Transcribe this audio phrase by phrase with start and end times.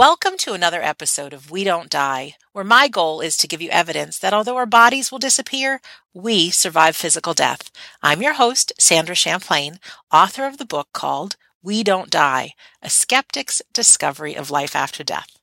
[0.00, 3.68] Welcome to another episode of We Don't Die, where my goal is to give you
[3.68, 5.82] evidence that although our bodies will disappear,
[6.14, 7.70] we survive physical death.
[8.02, 9.78] I'm your host, Sandra Champlain,
[10.10, 15.36] author of the book called We Don't Die A Skeptic's Discovery of Life After Death.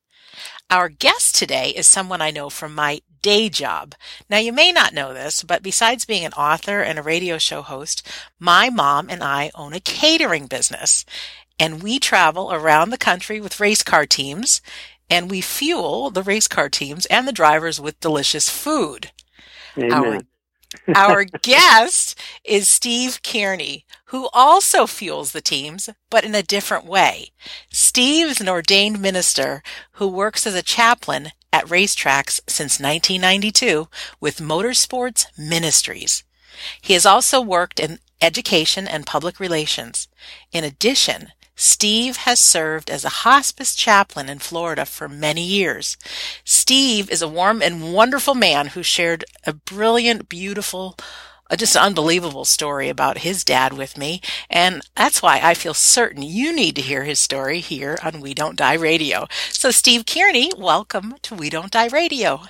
[0.72, 3.94] Our guest today is someone I know from my day job.
[4.28, 7.62] Now, you may not know this, but besides being an author and a radio show
[7.62, 8.08] host,
[8.40, 11.06] my mom and I own a catering business
[11.60, 14.62] and we travel around the country with race car teams
[15.10, 19.12] and we fuel the race car teams and the drivers with delicious food.
[19.78, 20.28] Amen.
[20.96, 26.86] Our, our guest is Steve Kearney, who also fuels the teams, but in a different
[26.86, 27.32] way.
[27.72, 29.64] Steve is an ordained minister
[29.94, 33.88] who works as a chaplain at racetracks since 1992
[34.20, 36.24] with Motorsports Ministries.
[36.82, 40.08] He has also worked in education and public relations.
[40.52, 45.98] In addition, Steve has served as a hospice chaplain in Florida for many years.
[46.46, 50.96] Steve is a warm and wonderful man who shared a brilliant, beautiful,
[51.50, 54.22] uh, just unbelievable story about his dad with me.
[54.52, 58.36] And that's why I feel certain you need to hear his story here on We
[58.36, 59.26] Don't Die Radio.
[59.50, 62.44] So, Steve Kearney, welcome to We Don't Die Radio.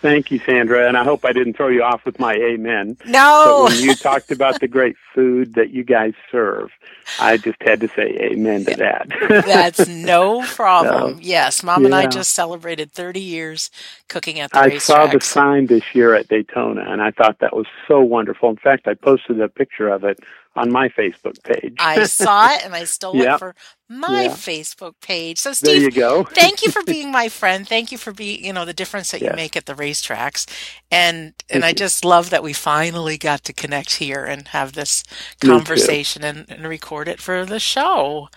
[0.00, 2.96] Thank you, Sandra, and I hope I didn't throw you off with my amen.
[3.06, 3.66] No.
[3.68, 6.70] But when you talked about the great food that you guys serve,
[7.18, 9.08] I just had to say amen to that.
[9.46, 11.14] That's no problem.
[11.14, 13.70] So, yes, Mom and I just celebrated 30 years
[14.08, 17.54] cooking at the I saw the sign this year at Daytona, and I thought that
[17.54, 18.48] was so wonderful.
[18.48, 20.20] In fact, I posted a picture of it
[20.56, 21.78] on my Facebook page.
[21.78, 23.38] I saw it and I still went Yeah.
[23.38, 23.54] for
[23.88, 24.30] my Yeah.
[24.30, 25.38] Facebook page.
[25.40, 26.28] So, there you go.
[26.34, 27.68] thank you for being my friend.
[27.68, 30.46] Thank you for being, you know, the difference that you make at the racetracks.
[30.90, 31.74] And and Thank I you.
[31.74, 35.04] just love that we finally got to connect here and have this
[35.40, 38.28] conversation and, and record it for the show.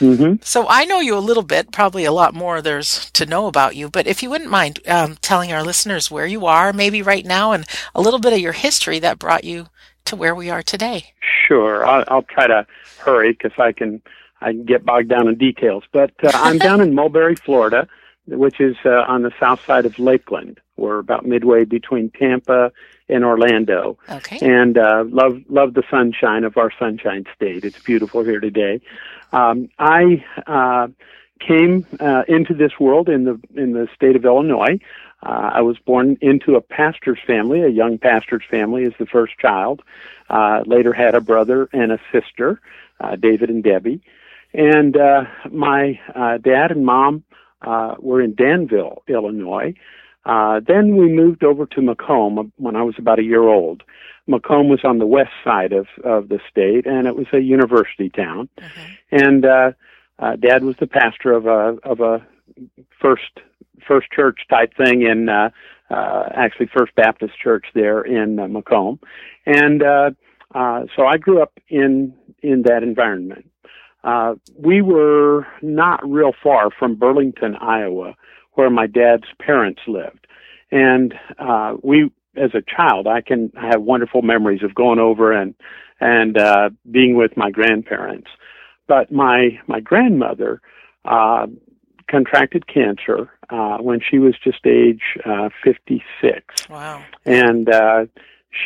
[0.00, 3.46] hmm So I know you a little bit, probably a lot more there's to know
[3.46, 7.02] about you, but if you wouldn't mind um, telling our listeners where you are, maybe
[7.02, 9.68] right now, and a little bit of your history that brought you
[10.06, 11.04] to where we are today.
[11.46, 12.66] Sure, I'll, I'll try to
[12.98, 14.02] hurry because I can
[14.40, 15.84] I can get bogged down in details.
[15.92, 17.88] But uh, I'm down in Mulberry, Florida,
[18.26, 20.60] which is uh, on the south side of Lakeland.
[20.76, 22.72] We're about midway between Tampa
[23.08, 24.38] and Orlando, Okay.
[24.40, 27.64] and uh, love love the sunshine of our Sunshine State.
[27.64, 28.80] It's beautiful here today.
[29.32, 30.88] Um, I uh,
[31.46, 34.78] came uh, into this world in the in the state of Illinois.
[35.22, 39.38] Uh, I was born into a pastor's family, a young pastor's family, as the first
[39.38, 39.82] child.
[40.28, 42.60] Uh, later had a brother and a sister,
[43.00, 44.00] uh, David and Debbie.
[44.54, 47.24] And uh, my uh, dad and mom
[47.62, 49.74] uh, were in Danville, Illinois.
[50.24, 53.82] Uh, then we moved over to Macomb when I was about a year old.
[54.26, 58.10] Macomb was on the west side of, of the state, and it was a university
[58.10, 58.48] town.
[58.58, 58.98] Mhm.
[59.10, 59.72] And uh,
[60.18, 62.24] uh, Dad was the pastor of a of a
[63.00, 63.40] first
[63.86, 65.50] first church type thing in uh,
[65.90, 69.00] uh, actually First Baptist Church there in uh, Macomb,
[69.46, 70.10] and uh,
[70.54, 73.50] uh, so I grew up in in that environment.
[74.02, 78.14] Uh, we were not real far from Burlington, Iowa,
[78.54, 80.26] where my dad's parents lived,
[80.70, 85.32] and uh, we, as a child, I can I have wonderful memories of going over
[85.32, 85.54] and
[86.00, 88.28] and uh, being with my grandparents.
[88.86, 90.60] But my my grandmother
[91.04, 91.46] uh,
[92.10, 97.02] contracted cancer uh, when she was just age uh, 56 Wow.
[97.24, 98.06] and uh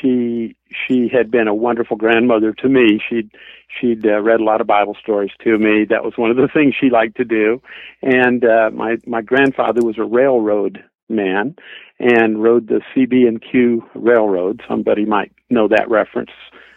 [0.00, 0.56] she
[0.88, 2.98] she had been a wonderful grandmother to me.
[3.06, 3.30] She'd
[3.68, 5.84] she'd uh, read a lot of bible stories to me.
[5.84, 7.60] That was one of the things she liked to do.
[8.02, 11.54] And uh my my grandfather was a railroad man
[12.00, 14.62] and rode the CB and Q railroad.
[14.66, 16.30] Somebody might know that reference.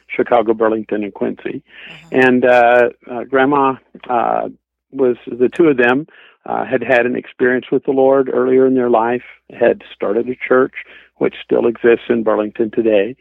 [0.10, 1.64] Chicago Burlington and Quincy.
[1.90, 2.26] Mhm.
[2.26, 3.76] and uh, uh grandma
[4.10, 4.50] uh
[4.92, 6.08] was the two of them
[6.48, 10.36] uh, had had an experience with the Lord earlier in their life, had started a
[10.36, 10.74] church
[11.18, 13.16] which still exists in Burlington today.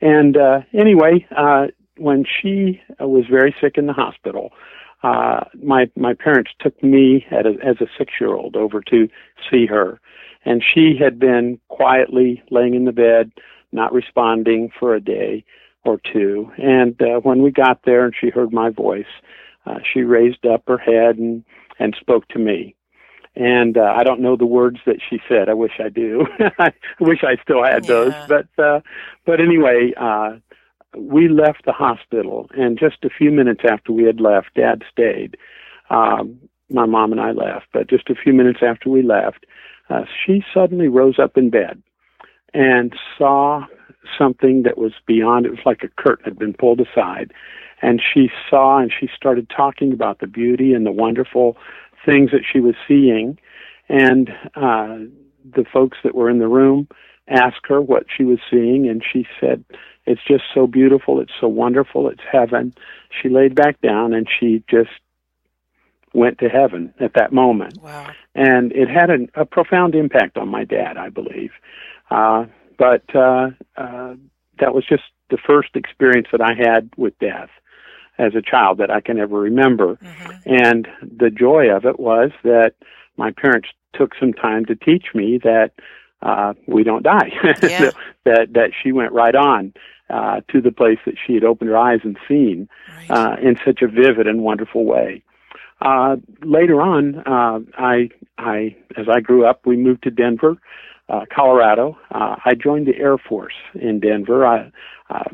[0.00, 1.66] And uh, anyway, uh,
[1.98, 4.50] when she was very sick in the hospital,
[5.02, 9.08] uh, my my parents took me at a, as a six year old over to
[9.50, 10.00] see her,
[10.44, 13.30] and she had been quietly laying in the bed,
[13.72, 15.44] not responding for a day
[15.84, 16.50] or two.
[16.58, 19.12] And uh, when we got there and she heard my voice,
[19.66, 21.44] uh, she raised up her head and
[21.80, 22.76] and spoke to me.
[23.34, 25.48] And uh, I don't know the words that she said.
[25.48, 26.26] I wish I do.
[26.58, 28.12] I wish I still had those.
[28.28, 28.80] But uh,
[29.24, 30.36] but anyway, uh,
[30.96, 35.36] we left the hospital, and just a few minutes after we had left, Dad stayed.
[35.90, 39.46] Um, my mom and I left, but just a few minutes after we left,
[39.88, 41.82] uh, she suddenly rose up in bed
[42.52, 43.64] and saw
[44.18, 45.46] something that was beyond.
[45.46, 47.32] It was like a curtain had been pulled aside,
[47.82, 51.56] and she saw and she started talking about the beauty and the wonderful
[52.04, 53.38] things that she was seeing,
[53.88, 54.98] and uh,
[55.44, 56.88] the folks that were in the room
[57.28, 59.64] asked her what she was seeing, and she said,
[60.06, 61.20] "It's just so beautiful.
[61.20, 62.08] It's so wonderful.
[62.08, 62.74] It's heaven."
[63.10, 64.90] She laid back down and she just
[66.12, 67.78] went to heaven at that moment.
[67.82, 68.10] Wow.
[68.34, 71.50] And it had a, a profound impact on my dad, I believe.
[72.10, 72.46] Uh,
[72.78, 74.14] but uh, uh,
[74.58, 77.50] that was just the first experience that I had with death
[78.20, 79.96] as a child that I can ever remember.
[79.96, 80.64] Mm-hmm.
[80.64, 82.72] And the joy of it was that
[83.16, 85.70] my parents took some time to teach me that
[86.22, 87.30] uh, we don't die.
[87.62, 87.90] Yeah.
[88.24, 89.72] that that she went right on
[90.10, 92.68] uh, to the place that she had opened her eyes and seen
[93.08, 93.10] Right.
[93.10, 95.22] uh, in such a vivid and wonderful way.
[95.80, 100.58] Uh, later on, uh, I, I, as I grew up, we moved to Denver,
[101.08, 101.96] uh, Colorado.
[102.10, 104.44] Uh, I joined the Air Force in Denver.
[104.46, 104.70] I,
[105.08, 105.24] uh,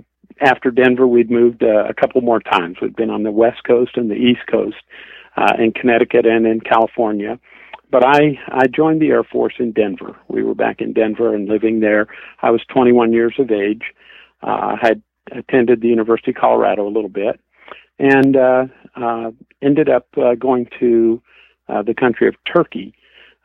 [0.40, 2.76] after Denver, we'd moved uh, a couple more times.
[2.80, 4.76] We'd been on the West Coast and the East Coast,
[5.36, 7.38] uh, in Connecticut and in California.
[7.90, 10.16] But I, I joined the Air Force in Denver.
[10.28, 12.08] We were back in Denver and living there.
[12.42, 13.82] I was 21 years of age.
[14.42, 15.02] Uh, had
[15.32, 17.40] attended the University of Colorado a little bit,
[17.98, 19.30] and uh, uh,
[19.62, 21.22] ended up uh, going to
[21.68, 22.94] uh, the country of Turkey.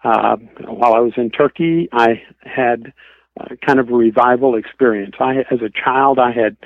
[0.03, 0.35] Uh,
[0.67, 2.91] while I was in Turkey, I had
[3.39, 5.16] uh, kind of a revival experience.
[5.19, 6.57] I, as a child, I had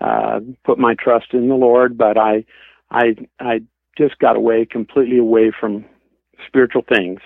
[0.00, 2.44] uh, put my trust in the Lord, but I,
[2.90, 3.60] I, I
[3.96, 5.84] just got away completely away from
[6.46, 7.20] spiritual things,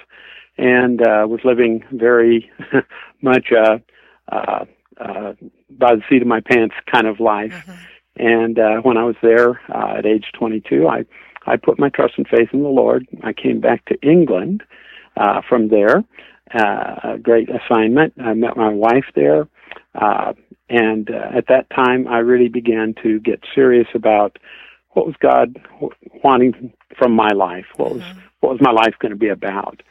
[0.56, 2.50] and uh, was living very
[3.22, 3.78] much uh,
[4.30, 4.64] uh,
[5.00, 5.32] uh,
[5.70, 7.52] by the seat of my pants kind of life.
[7.66, 7.78] Mhm.
[8.20, 11.04] And uh, when I was there uh, at age 22, I
[11.46, 13.06] I put my trust and faith in the Lord.
[13.22, 14.62] I came back to England
[15.16, 16.04] uh, from there.
[16.54, 18.14] Uh, a great assignment.
[18.20, 19.46] I met my wife there,
[19.94, 20.32] uh,
[20.70, 24.38] and uh, at that time, I really began to get serious about
[24.92, 25.92] what was God w-
[26.24, 27.66] wanting from my life.
[27.76, 28.22] What was Mhm.
[28.40, 29.82] what was my life going to be about?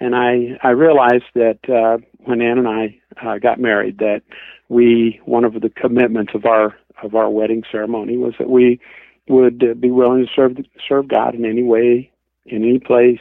[0.00, 4.22] And I I realized that uh, when Ann and I uh, got married, that
[4.68, 8.80] we one of the commitments of our of our wedding ceremony was that we
[9.28, 10.56] would uh, be willing to serve
[10.88, 12.10] serve God in any way,
[12.46, 13.20] in any place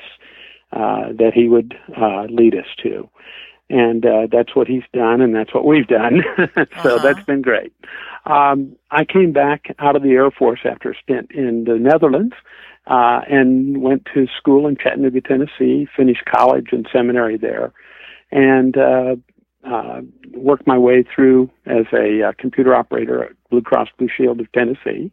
[0.71, 3.10] uh, that He would uh, lead us to,
[3.69, 6.24] and uh, that's what He's done, and that's what we've done.
[6.38, 7.00] so Uh-huh.
[7.00, 7.74] that's been great.
[8.25, 12.33] Um, I came back out of the Air Force after a stint in the Netherlands.
[12.88, 17.71] Uh, and went to school in Chattanooga, Tennessee, finished college and seminary there,
[18.31, 19.16] and uh,
[19.63, 20.01] uh,
[20.33, 24.51] worked my way through as a uh, computer operator at Blue Cross Blue Shield of
[24.54, 25.12] Tennessee.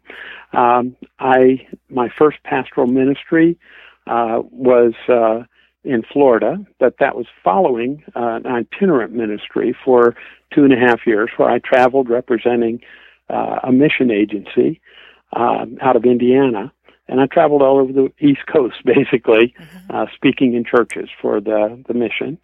[0.55, 3.59] Um, I my first pastoral ministry
[4.07, 5.45] uh, was uh,
[5.85, 10.15] in Florida, but that was following uh, an itinerant ministry for
[10.53, 12.81] two and a half years, where I traveled representing
[13.31, 14.81] uh, a mission agency
[15.33, 16.73] um, out of Indiana.
[17.09, 19.95] And I traveled all over the East Coast, basically, Mhm.
[19.95, 22.39] uh, speaking in churches for the the mission,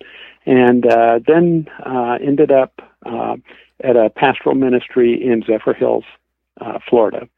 [0.47, 3.37] and uh, then uh, ended up uh,
[3.83, 6.05] at a pastoral ministry in Zephyrhills,
[6.61, 7.29] uh, Florida.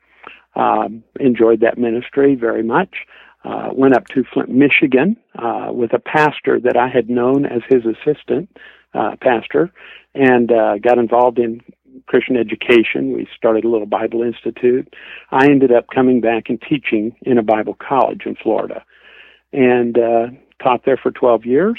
[0.57, 2.95] Um, enjoyed that ministry very much.
[3.45, 7.61] Uh, went up to Flint, Michigan, uh, with a pastor that I had known as
[7.69, 8.49] his assistant
[8.95, 9.71] uh, pastor,
[10.15, 11.61] and uh, got involved in
[12.07, 13.13] Christian education.
[13.13, 14.95] We started a little Bible Institute.
[15.31, 18.83] I ended up coming back and teaching in a Bible college in Florida,
[19.53, 20.27] and uh,
[20.63, 21.79] taught there for 12 years.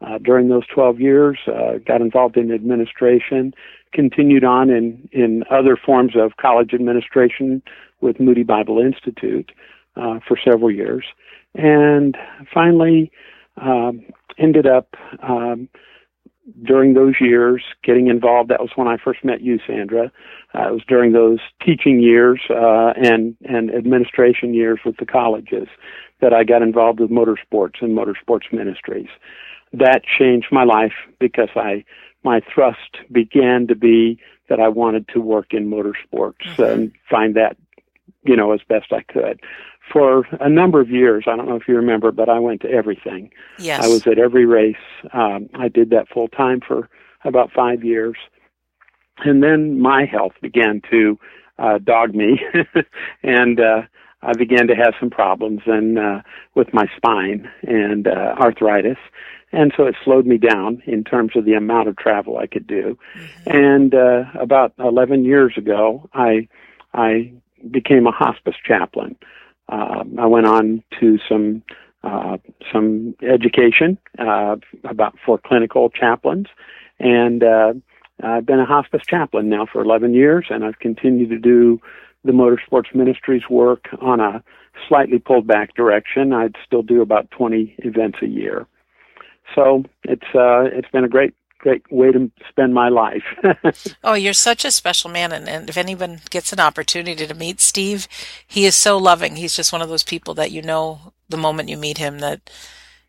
[0.00, 3.52] Uh, during those 12 years, uh, got involved in administration,
[3.92, 7.62] continued on in, in other forms of college administration
[8.00, 9.52] with Moody Bible Institute
[10.00, 11.04] uh, for several years,
[11.54, 12.16] and
[12.52, 13.10] finally
[13.56, 14.00] um,
[14.38, 15.68] ended up um,
[16.64, 18.50] during those years getting involved.
[18.50, 20.10] That was when I first met you, Sandra.
[20.54, 25.68] Uh, it was during those teaching years uh, and and administration years with the colleges
[26.20, 29.08] that I got involved with motorsports and motorsports ministries.
[29.72, 31.84] That changed my life because I
[32.24, 36.72] my thrust began to be that I wanted to work in motorsports Mhm.
[36.72, 37.56] and find that
[38.24, 39.40] you know as best I could.
[39.92, 42.70] For a number of years, I don't know if you remember, but I went to
[42.70, 43.30] everything.
[43.58, 43.84] Yes.
[43.84, 44.76] I was at every race.
[45.12, 46.88] Um, I did that full time for
[47.24, 48.16] about five years,
[49.18, 51.18] and then my health began to
[51.58, 52.40] uh, dog me,
[53.22, 53.82] and uh,
[54.22, 56.22] I began to have some problems and uh,
[56.54, 58.98] with my spine and uh, arthritis,
[59.52, 62.66] and so it slowed me down in terms of the amount of travel I could
[62.66, 62.96] do.
[63.46, 63.54] Mhm.
[63.54, 66.48] And uh, about 11 years ago, I
[66.94, 67.32] I
[67.70, 69.16] became a hospice chaplain.
[69.70, 71.62] Uh, I went on to some
[72.02, 72.38] uh,
[72.72, 76.46] some education uh, about for clinical chaplains,
[76.98, 77.74] and uh,
[78.22, 81.80] I've been a hospice chaplain now for 11 years, and I've continued to do
[82.24, 84.42] the motorsports ministries work on a
[84.88, 86.32] slightly pulled back direction.
[86.32, 88.66] I'd still do about 20 events a year.
[89.54, 93.22] So it's uh, it's been a great great way to spend my life.
[94.04, 97.60] oh, you're such a special man, and, and if anyone gets an opportunity to meet
[97.60, 98.08] Steve,
[98.46, 99.36] he is so loving.
[99.36, 102.50] He's just one of those people that you know the moment you meet him that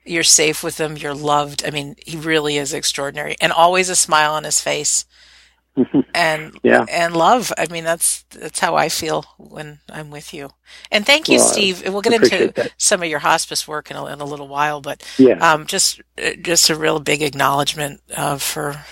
[0.05, 1.63] you're safe with him, you're loved.
[1.65, 5.05] I mean, he really is extraordinary, and always a smile on his face.
[6.13, 6.85] And yeah.
[6.89, 7.51] and love.
[7.57, 10.49] I mean, that's that's how I feel when I'm with you.
[10.91, 11.83] And thank you, well, Steve.
[11.85, 12.73] We'll get into that.
[12.77, 15.37] some of your hospice work in a, in a little while, but yeah.
[15.39, 16.01] um, just
[16.41, 18.83] just a real big acknowledgement uh, for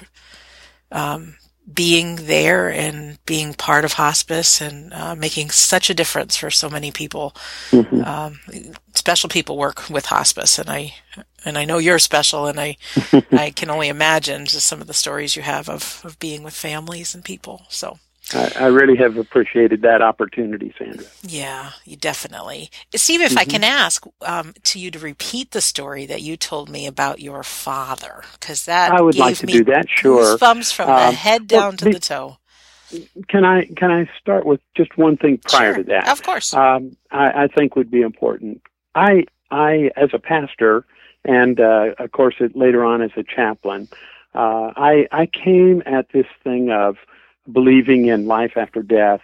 [0.92, 1.36] um,
[1.72, 6.70] being there and being part of hospice and uh, making such a difference for so
[6.70, 7.36] many people.
[7.72, 8.04] Mm-hmm.
[8.04, 8.40] Um,
[8.96, 10.96] special people work with hospice, and I
[11.46, 12.78] and I know you're special, and I
[13.32, 16.54] I can only imagine just some of the stories you have of of being with
[16.54, 17.66] families and people.
[17.70, 18.00] So.
[18.34, 21.06] I, I really have appreciated that opportunity, Sandra.
[21.24, 22.70] Yeah, you definitely.
[22.96, 23.40] Steve, if mm-hmm.
[23.40, 27.20] I can ask um, to you to repeat the story that you told me about
[27.20, 29.90] your father, because that I would like to do that.
[29.90, 32.38] Sure, bumps from um, the head down well, to the, the, toe.
[33.28, 36.10] Can I can I start with just one thing prior sure, to that?
[36.10, 36.54] Of course.
[36.54, 38.62] Um, I, I think would be important.
[38.96, 40.86] I I as a pastor
[41.26, 43.88] and uh, of course it, later on as a chaplain,
[44.34, 46.98] uh, I I came at this thing of
[47.52, 49.22] believing in life after death.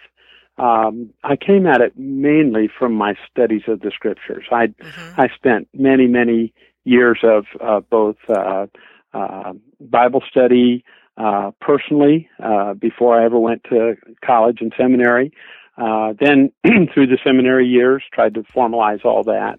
[0.58, 4.46] Um, I came at it mainly from my studies of the scriptures.
[4.50, 5.20] I mm-hmm.
[5.20, 6.54] I spent many many
[6.84, 8.66] years of uh, both uh,
[9.12, 10.84] uh, Bible study
[11.18, 15.32] uh, personally uh, before I ever went to college and seminary.
[15.76, 16.50] Uh, then
[16.94, 19.58] through the seminary years, tried to formalize all that.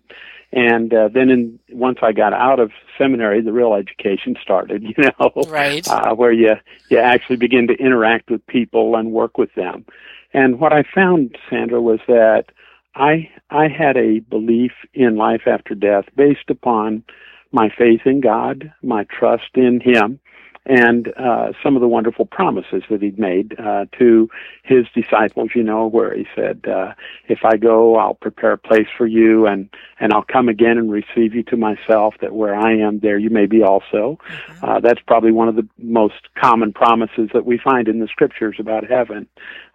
[0.53, 4.83] And uh, then, in, once I got out of seminary, the real education started.
[4.97, 5.87] You know, right?
[5.87, 6.55] Uh, where you
[6.89, 9.85] you actually begin to interact with people and work with them.
[10.33, 12.45] And what I found, Sandra, was that
[12.95, 17.03] I I had a belief in life after death based upon
[17.51, 20.19] my faith in God, my trust in Him,
[20.67, 24.29] and uh, some of the wonderful promises that he'd made uh, to
[24.63, 25.51] his disciples.
[25.55, 26.93] You know, where he said, uh,
[27.27, 29.69] "If I go, I'll prepare a place for you, and
[29.99, 32.15] and I'll come again and receive you to myself.
[32.21, 34.65] That where I am, there you may be also." Mm-hmm.
[34.65, 38.57] Uh, that's probably one of the most common promises that we find in the scriptures
[38.59, 39.27] about heaven.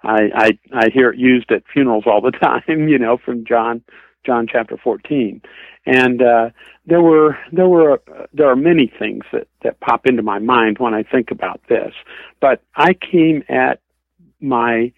[0.03, 2.89] I I, I hear it used at funerals all the time.
[2.89, 3.83] You know, from John
[4.25, 5.43] John chapter 14.
[5.87, 6.51] And uh,
[6.87, 10.79] there were there were uh, there are many things that that pop into my mind
[10.79, 11.93] when I think about this.
[12.41, 13.81] But I came at
[14.41, 14.93] my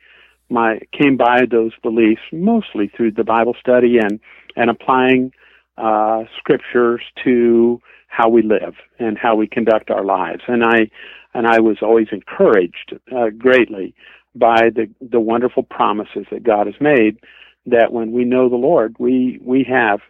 [0.50, 4.20] my came by those beliefs mostly through the Bible study and
[4.56, 5.32] and applying
[5.78, 10.42] uh, scriptures to how we live and how we conduct our lives.
[10.46, 10.90] And I
[11.32, 13.94] and I was always encouraged uh, greatly
[14.34, 17.18] by the the wonderful promises that God has made
[17.66, 20.00] that when we know the Lord, we we have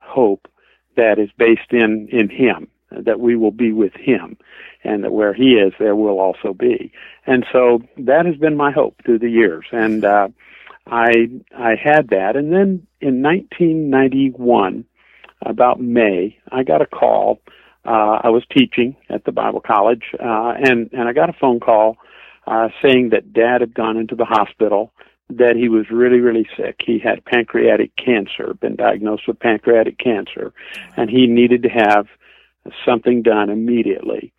[0.00, 0.48] hope
[0.96, 4.36] that is based in in Him, that we will be with Him,
[4.84, 6.92] and that where He is, there will also be.
[7.26, 10.28] And so that has been my hope through the years, and uh,
[10.86, 14.84] I I had that, and then in 1991,
[15.44, 17.40] about May, I got a call.
[17.84, 21.60] Uh, I was teaching at the Bible College, uh, and and I got a phone
[21.60, 21.96] call
[22.46, 24.92] uh, saying that Dad had gone into the hospital
[25.38, 26.76] that he was really, really sick.
[26.84, 30.52] He had pancreatic cancer, been diagnosed with pancreatic cancer,
[30.96, 32.06] and he needed to have
[32.84, 34.32] something done immediately.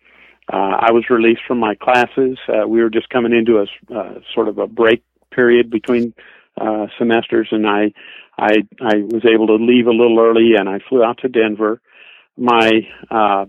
[0.52, 2.38] Uh, I was released from my classes.
[2.48, 6.14] Uh, we were just coming into a uh, sort of a break period between
[6.60, 7.92] uh, semesters, and I,
[8.38, 11.80] I, I was able to leave a little early, and I flew out to Denver.
[12.36, 12.72] My,
[13.10, 13.46] uh,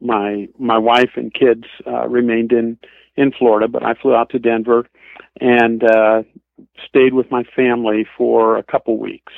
[0.00, 2.78] my, my wife and kids uh, remained in
[3.18, 4.88] in Florida, but I flew out to Denver,
[5.40, 6.22] and uh,
[6.86, 9.32] stayed with my family for a couple weeks.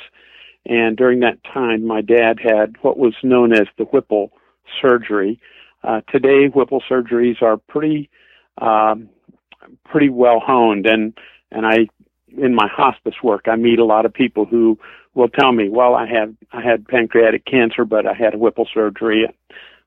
[0.65, 4.31] And during that time, my dad had what was known as the Whipple
[4.79, 5.39] surgery.
[5.83, 8.09] Uh, today, Whipple surgeries are pretty,
[8.59, 9.09] um,
[9.85, 11.17] pretty well honed, and
[11.51, 11.87] and I,
[12.37, 14.77] in my hospice work, I meet a lot of people who
[15.15, 18.67] will tell me, "Well, I had I had pancreatic cancer, but I had a Whipple
[18.71, 19.27] surgery.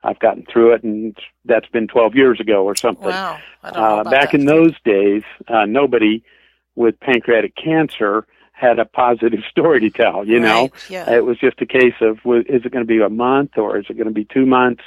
[0.02, 3.80] I've gotten through it, and that's been 12 years ago or something." Wow, I don't
[3.80, 6.24] know uh, back in those days, uh, nobody
[6.76, 10.26] with pancreatic cancer had a positive story to tell.
[10.26, 10.42] You right.
[10.42, 11.10] know, yeah.
[11.10, 13.86] it was just a case of is it going to be a month or is
[13.88, 14.82] it going to be two months?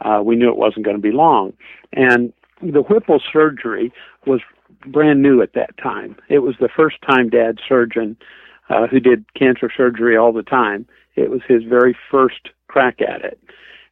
[0.00, 1.52] Uh, we knew it wasn't going to be long,
[1.92, 3.92] and the Whipple surgery
[4.26, 4.40] was
[4.86, 6.16] brand new at that time.
[6.28, 8.16] It was the first time Dad surgeon
[8.70, 10.86] uh, who did cancer surgery all the time.
[11.16, 13.40] It was his very first crack at it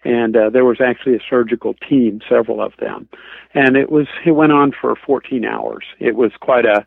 [0.06, 3.08] and uh, there was actually a surgical team, several of them,
[3.54, 5.84] and it was it went on for 14 hours.
[5.98, 6.86] It was quite a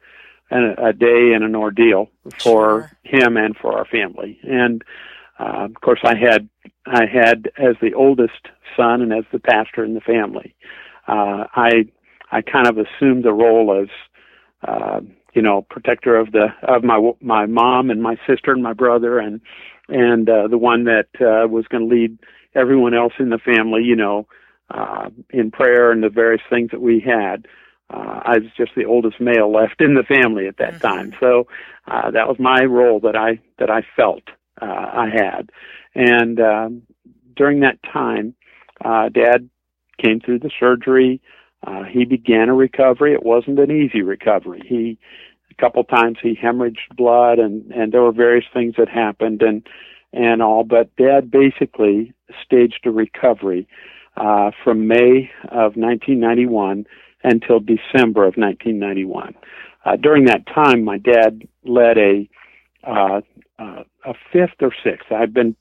[0.50, 2.92] an, a day and an ordeal for sure.
[3.04, 4.40] him and for our family.
[4.44, 4.84] And
[5.40, 6.50] uh, of course, I had
[6.86, 10.56] I had as the oldest son and as the pastor in the family,
[11.08, 11.86] uh, I
[12.32, 13.90] I kind of assumed the role as
[14.68, 15.02] uh,
[15.34, 19.20] you know protector of the of my my mom and my sister and my brother
[19.20, 19.42] and
[19.88, 22.18] and uh, the one that uh, was going to lead
[22.56, 24.28] everyone else in the family, you know,
[24.70, 27.48] uh, in prayer and the various things that we had.
[27.92, 30.88] Uh, I was just the oldest male left in the family at that mm-hmm.
[30.88, 31.48] time, so
[31.88, 34.24] uh, that was my role that I that I felt
[34.62, 35.52] uh, I had.
[35.96, 36.82] And um,
[37.36, 38.36] during that time,
[38.84, 39.50] uh, Dad
[40.04, 41.22] came through the surgery.
[41.66, 43.14] Uh, he began a recovery.
[43.14, 44.62] It wasn't an easy recovery.
[44.66, 44.98] He
[45.52, 49.68] a couple times he hemorrhaged blood, and and there were various things that happened, and
[50.14, 50.64] and all.
[50.64, 53.68] But Dad basically staged a recovery
[54.16, 56.86] uh, from May of 1991
[57.24, 59.36] until December of 1991.
[59.86, 62.30] Uh, during that time, my dad led a
[62.84, 63.22] uh,
[63.60, 65.12] uh, a fifth or sixth.
[65.12, 65.56] I've been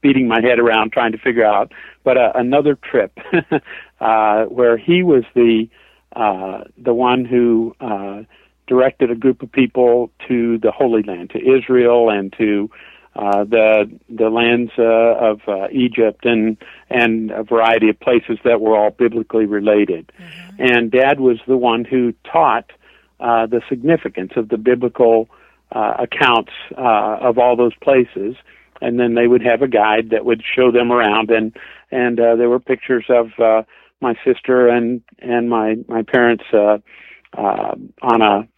[0.00, 1.72] beating my head around trying to figure out,
[2.04, 3.18] but uh, another trip
[4.00, 5.68] uh, where he was the
[6.14, 8.22] uh, the one who uh,
[8.66, 12.70] directed a group of people to the Holy Land, to Israel, and to
[13.16, 16.56] uh, the the lands uh, of uh, Egypt and
[16.90, 20.12] and a variety of places that were all biblically related.
[20.18, 20.62] Mm-hmm.
[20.62, 22.70] And Dad was the one who taught
[23.20, 25.28] uh, the significance of the biblical
[25.72, 28.36] uh, accounts uh, of all those places,
[28.80, 31.56] and then they would have a guide that would show them around, and
[31.90, 33.62] and uh, there were pictures of uh,
[34.00, 36.78] my sister and and my my parents uh,
[37.36, 38.48] uh, on a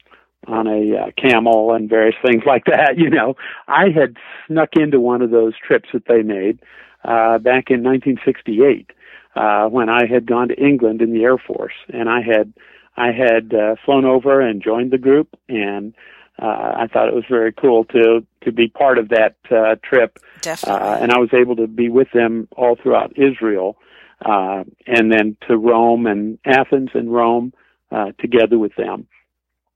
[0.46, 2.94] on a uh, camel and various things like that.
[2.96, 3.34] You know,
[3.66, 4.16] I had
[4.46, 6.60] snuck into one of those trips that they made
[7.04, 8.90] uh, back in 1968
[9.36, 12.52] uh, when I had gone to England in the Air Force, and I had
[12.96, 15.94] I had uh, flown over and joined the group and
[16.40, 20.18] uh, I thought it was very cool to to be part of that uh, trip.
[20.40, 20.88] Definitely.
[20.88, 23.76] Uh, and I was able to be with them all throughout Israel,
[24.24, 27.52] uh, and then to Rome and Athens and Rome
[27.90, 29.08] uh, together with them.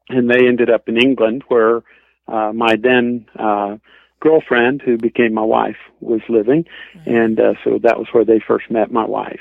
[0.08, 1.82] And they ended up in England, where
[2.28, 3.76] uh, my then uh,
[4.20, 6.64] girlfriend, who became my wife, was living,
[6.96, 7.10] mm-hmm.
[7.10, 9.40] and uh, so that was where they first met my wife.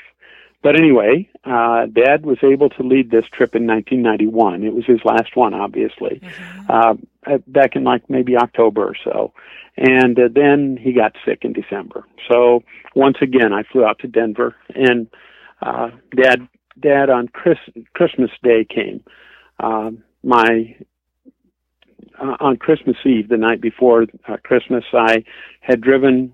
[0.62, 4.62] But anyway, uh, Dad was able to lead this trip in 1991.
[4.62, 6.70] It was his last one, obviously, mm-hmm.
[6.70, 9.32] uh, back in like maybe October or so.
[9.76, 12.04] And uh, then he got sick in December.
[12.30, 12.62] So
[12.94, 15.08] once again, I flew out to Denver, and
[15.62, 16.46] uh, Dad,
[16.78, 17.58] Dad on Chris,
[17.94, 19.02] Christmas Day came.
[19.58, 20.76] Um, my
[22.20, 25.24] uh, on Christmas Eve, the night before uh, Christmas, I
[25.60, 26.32] had driven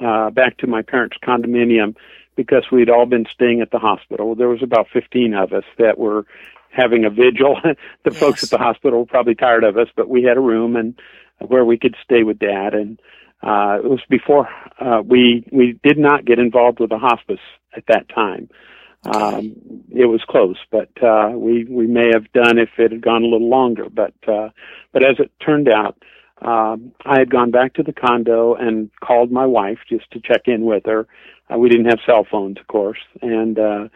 [0.00, 1.96] uh, back to my parents' condominium
[2.36, 4.34] because we'd all been staying at the hospital.
[4.34, 6.26] There was about 15 of us that were
[6.70, 7.58] having a vigil.
[8.04, 8.18] the yes.
[8.18, 10.98] folks at the hospital were probably tired of us, but we had a room and
[11.38, 13.00] where we could stay with dad and
[13.42, 14.46] uh it was before
[14.78, 17.40] uh we we did not get involved with the hospice
[17.74, 18.50] at that time.
[19.04, 19.56] Um
[19.90, 23.26] it was close, but uh we we may have done if it had gone a
[23.26, 24.50] little longer, but uh
[24.92, 25.96] but as it turned out,
[26.42, 30.42] um, I had gone back to the condo and called my wife just to check
[30.46, 31.06] in with her.
[31.52, 33.88] Uh, we didn't have cell phones, of course, and uh,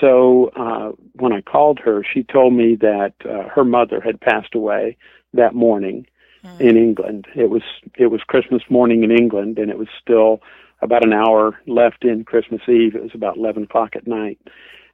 [0.00, 4.54] so uh, when I called her, she told me that uh, her mother had passed
[4.54, 4.96] away
[5.34, 6.06] that morning
[6.44, 6.60] mm.
[6.60, 7.26] in England.
[7.34, 7.62] It was
[7.96, 10.40] it was Christmas morning in England, and it was still
[10.80, 12.94] about an hour left in Christmas Eve.
[12.94, 14.38] It was about eleven o'clock at night,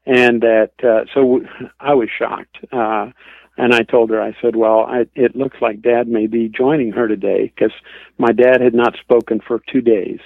[0.06, 1.40] and that uh, so
[1.80, 2.58] I was shocked.
[2.72, 3.10] Uh,
[3.56, 6.90] and I told her, I said, well, I, it looks like dad may be joining
[6.90, 7.72] her today because
[8.18, 10.18] my dad had not spoken for two days.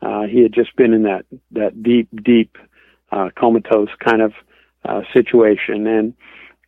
[0.00, 2.56] Uh, he had just been in that, that deep, deep,
[3.10, 4.32] uh, comatose kind of,
[4.84, 5.86] uh, situation.
[5.88, 6.14] And,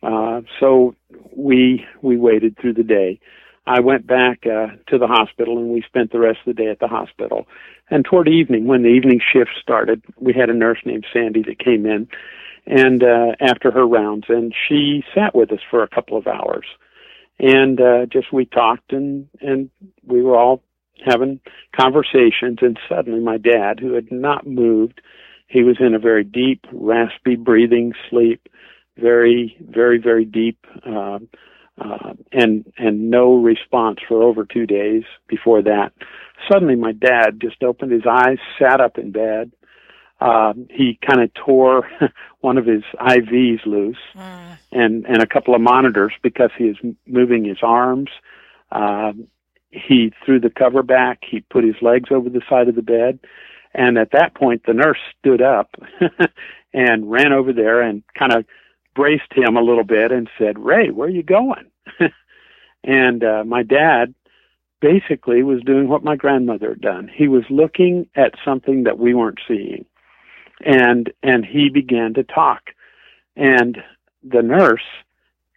[0.03, 0.93] uh, so
[1.35, 3.21] we, we waited through the day.
[3.65, 6.69] I went back, uh, to the hospital and we spent the rest of the day
[6.69, 7.47] at the hospital.
[7.89, 11.59] And toward evening, when the evening shift started, we had a nurse named Sandy that
[11.59, 12.07] came in
[12.65, 16.65] and uh, after her rounds, and she sat with us for a couple of hours,
[17.39, 19.69] and uh, just we talked and and
[20.05, 20.63] we were all
[21.05, 21.39] having
[21.77, 25.01] conversations, and suddenly my dad, who had not moved,
[25.47, 28.47] he was in a very deep, raspy breathing sleep,
[28.97, 30.65] very, very, very deep.
[30.85, 31.19] Uh,
[31.79, 35.91] uh, and and no response for over two days before that.
[36.51, 39.51] Suddenly, my dad just opened his eyes, sat up in bed,
[40.23, 41.85] uh, he kind of tore
[42.39, 44.57] one of his IVs loose mm.
[44.71, 48.09] and and a couple of monitors because he is moving his arms.
[48.71, 49.11] Uh,
[49.69, 51.19] he threw the cover back.
[51.29, 53.19] He put his legs over the side of the bed,
[53.73, 55.75] and at that point, the nurse stood up
[56.73, 58.45] and ran over there and kind of
[58.95, 61.71] braced him a little bit and said, "Ray, where are you going?"
[62.83, 64.13] And uh, my dad
[64.81, 67.09] basically was doing what my grandmother had done.
[67.13, 69.85] He was looking at something that we weren't seeing,
[70.65, 72.71] and and he began to talk,
[73.35, 73.77] and
[74.21, 74.83] the nurse,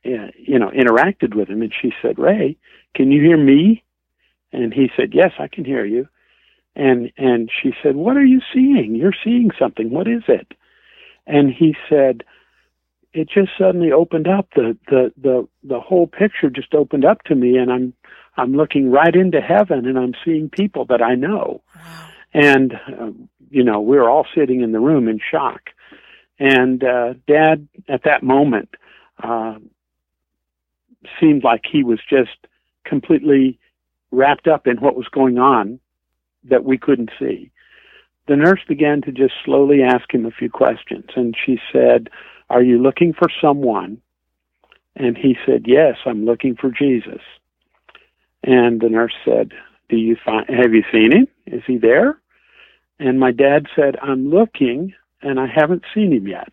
[0.05, 2.57] uh, you know, interacted with him, and she said, "Ray,
[2.95, 3.83] can you hear me?"
[4.53, 6.09] And he said, "Yes, I can hear you."
[6.77, 8.95] And and she said, "What are you seeing?
[8.95, 9.91] You're seeing something.
[9.91, 10.55] What is it?"
[11.27, 12.23] And he said,
[13.17, 14.49] "It just suddenly opened up.
[14.55, 17.95] The the the the whole picture just opened up to me, and I'm
[18.37, 22.09] I'm looking right into heaven, and I'm seeing people that I know." Wow.
[22.35, 23.11] And uh,
[23.51, 25.71] you know, we were all sitting in the room in shock.
[26.39, 28.69] And uh, Dad, at that moment,
[29.23, 29.55] uh,
[31.19, 32.37] seemed like he was just
[32.85, 33.59] completely
[34.11, 35.81] wrapped up in what was going on
[36.45, 37.51] that we couldn't see.
[38.29, 42.11] The nurse began to just slowly ask him a few questions, and she said,
[42.49, 44.01] Are you looking for someone?
[44.95, 47.21] And he said, Yes, I'm looking for Jesus.
[48.43, 49.53] And the nurse said,
[49.89, 51.29] Do you find have you seen him?
[51.47, 52.19] Is he there?
[52.99, 56.53] And my dad said, I'm looking and I haven't seen him yet.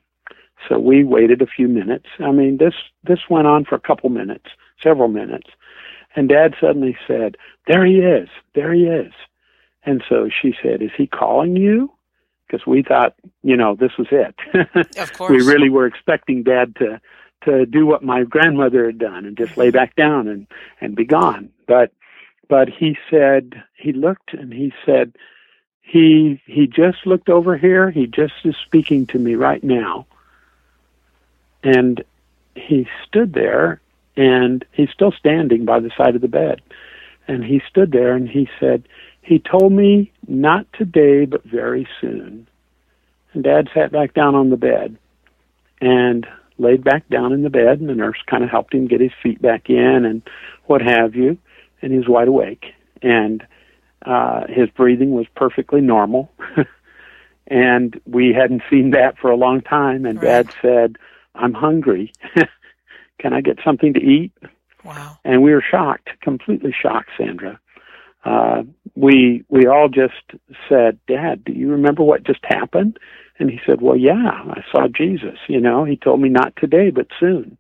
[0.68, 2.08] So we waited a few minutes.
[2.20, 4.46] I mean, this this went on for a couple minutes,
[4.82, 5.50] several minutes.
[6.16, 8.30] And dad suddenly said, "There he is.
[8.56, 9.12] There he is."
[9.86, 11.92] And so she said, "Is he calling you?"
[12.48, 14.36] Because we thought, you know, this was it.
[14.98, 15.32] Of course.
[15.32, 17.02] we really were expecting dad to
[17.46, 19.78] to do what my grandmother had done and just lay mm-hmm.
[19.78, 20.48] back down and
[20.82, 21.50] and be gone.
[21.68, 21.92] But
[22.48, 25.14] but he said he looked and he said
[25.82, 27.92] he he just looked over here.
[27.92, 30.08] He just is speaking to me right now.
[31.64, 32.04] And
[32.56, 33.82] he stood there
[34.16, 36.62] and he's still standing by the side of the bed.
[37.28, 38.88] And he stood there and he said,
[39.24, 42.48] He told me not today, but very soon.
[43.34, 44.98] And Dad sat back down on the bed
[45.82, 49.02] and laid back down in the bed, and the nurse kind of helped him get
[49.02, 50.22] his feet back in and
[50.66, 51.38] what have you.
[51.82, 52.66] And he was wide awake.
[53.02, 53.46] And
[54.06, 56.32] uh, his breathing was perfectly normal.
[57.48, 60.06] and we hadn't seen that for a long time.
[60.06, 60.46] And right.
[60.46, 60.98] Dad said,
[61.34, 62.12] I'm hungry.
[63.20, 64.34] Can I get something to eat?
[64.84, 65.18] Wow.
[65.24, 67.60] And we were shocked, completely shocked, Sandra.
[68.24, 68.64] Uh,
[68.96, 72.98] we we all just said, Dad, do you remember what just happened?
[73.40, 75.38] And he said, Well, yeah, I saw Jesus.
[75.48, 77.58] You know, he told me not today, but soon.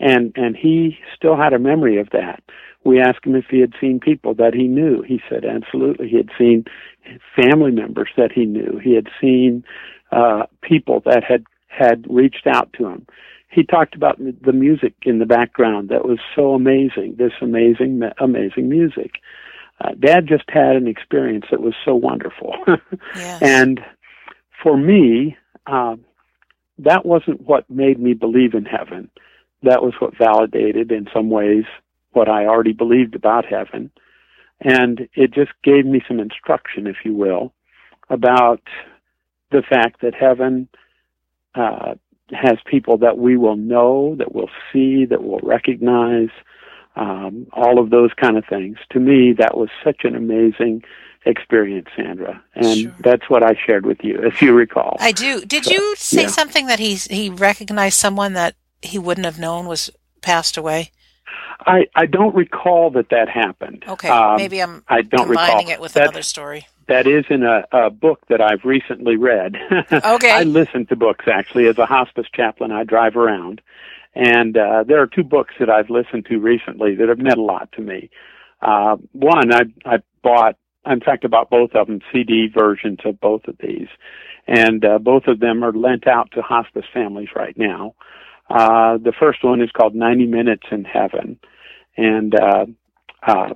[0.00, 2.42] And and he still had a memory of that.
[2.84, 5.02] We asked him if he had seen people that he knew.
[5.02, 6.08] He said, Absolutely.
[6.08, 6.64] He had seen
[7.40, 8.80] family members that he knew.
[8.82, 9.64] He had seen
[10.10, 13.06] uh, people that had had reached out to him
[13.56, 18.68] he talked about the music in the background that was so amazing, this amazing, amazing
[18.68, 19.12] music.
[19.80, 22.54] Uh, Dad just had an experience that was so wonderful.
[23.14, 23.42] yes.
[23.42, 23.80] And
[24.62, 25.36] for me,
[25.66, 25.96] uh,
[26.78, 29.10] that wasn't what made me believe in heaven.
[29.62, 31.64] That was what validated, in some ways,
[32.12, 33.90] what I already believed about heaven.
[34.60, 37.52] And it just gave me some instruction, if you will,
[38.08, 38.62] about
[39.50, 40.68] the fact that heaven
[41.54, 41.94] uh,
[42.30, 46.28] has people that we will know, that we'll see, that we'll recognize,
[46.96, 48.78] um, all of those kind of things.
[48.90, 50.82] To me, that was such an amazing
[51.24, 52.94] experience, Sandra, and sure.
[53.00, 54.96] that's what I shared with you, if you recall.
[55.00, 55.44] I do.
[55.44, 56.28] Did so, you say yeah.
[56.28, 59.90] something that he he recognized someone that he wouldn't have known was
[60.22, 60.90] passed away?
[61.60, 63.84] I I don't recall that that happened.
[63.86, 65.72] Okay, um, maybe I'm I don't combining recall.
[65.72, 69.56] it with that, another story that is in a, a book that I've recently read.
[70.06, 70.30] Okay.
[70.30, 72.70] I listen to books actually as a hospice chaplain.
[72.70, 73.60] I drive around,
[74.16, 77.42] and uh, there are two books that I've listened to recently that have meant a
[77.42, 78.10] lot to me.
[78.62, 80.56] Uh, one I I bought.
[80.86, 83.88] In fact, I bought both of them CD versions of both of these,
[84.46, 87.94] and uh, both of them are lent out to hospice families right now.
[88.48, 91.38] Uh, the first one is called 90 Minutes in Heaven,
[91.96, 92.66] and uh,
[93.22, 93.52] uh,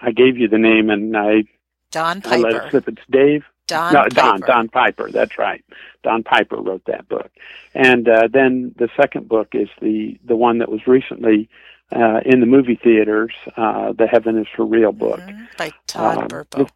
[0.00, 1.44] I gave you the name, and I
[1.90, 2.68] Don Piper.
[2.72, 3.42] If it's Dave.
[3.66, 4.14] Don no, Piper.
[4.14, 5.10] Don, Don Piper.
[5.10, 5.64] That's right.
[6.02, 7.30] Don Piper wrote that book.
[7.74, 11.48] And uh, then the second book is the the one that was recently
[11.92, 15.44] uh, in the movie theaters, uh, the Heaven is for Real book mm-hmm.
[15.56, 16.68] by Todd um, Burpo.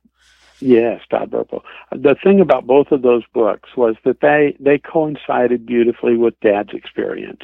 [0.61, 1.63] yes, Todd Burpo.
[1.91, 6.73] The thing about both of those books was that they they coincided beautifully with Dad's
[6.73, 7.43] experience,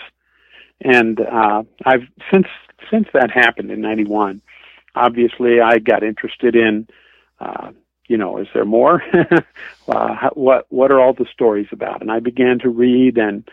[0.80, 2.46] and uh, I've since
[2.90, 4.40] since that happened in '91.
[4.94, 6.87] Obviously, I got interested in
[7.40, 7.72] uh,
[8.09, 9.03] you know, is there more?
[9.88, 12.03] uh, what what are all the stories about?
[12.03, 13.49] And I began to read and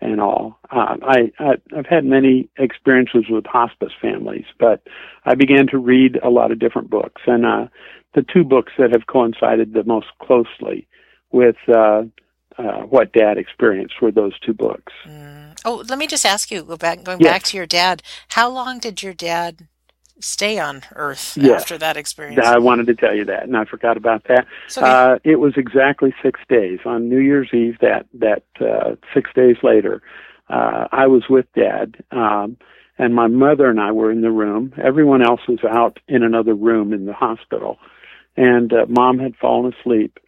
[0.00, 0.58] and all.
[0.70, 4.82] Uh, I, I I've had many experiences with hospice families, but
[5.24, 7.66] I began to read a lot of different books, and uh,
[8.14, 10.86] the two books that have coincided the most closely
[11.30, 12.02] with uh,
[12.58, 14.92] uh, what Dad experienced were those two books.
[15.06, 15.60] Mm.
[15.64, 17.32] Oh, let me just ask you, go back, going yes.
[17.32, 18.02] back to your dad.
[18.28, 19.68] How long did your dad
[20.20, 21.62] stay on Earth Yes.
[21.62, 22.46] after that experience.
[22.46, 24.46] I wanted to tell you that, and I forgot about that.
[24.68, 27.78] So Uh, it was exactly six days on New Year's Eve.
[27.80, 30.02] That that uh, six days later,
[30.48, 32.56] uh, I was with Dad, um,
[32.98, 34.72] and my mother and I were in the room.
[34.82, 37.78] Everyone else was out in another room in the hospital,
[38.36, 40.18] and uh, Mom had fallen asleep,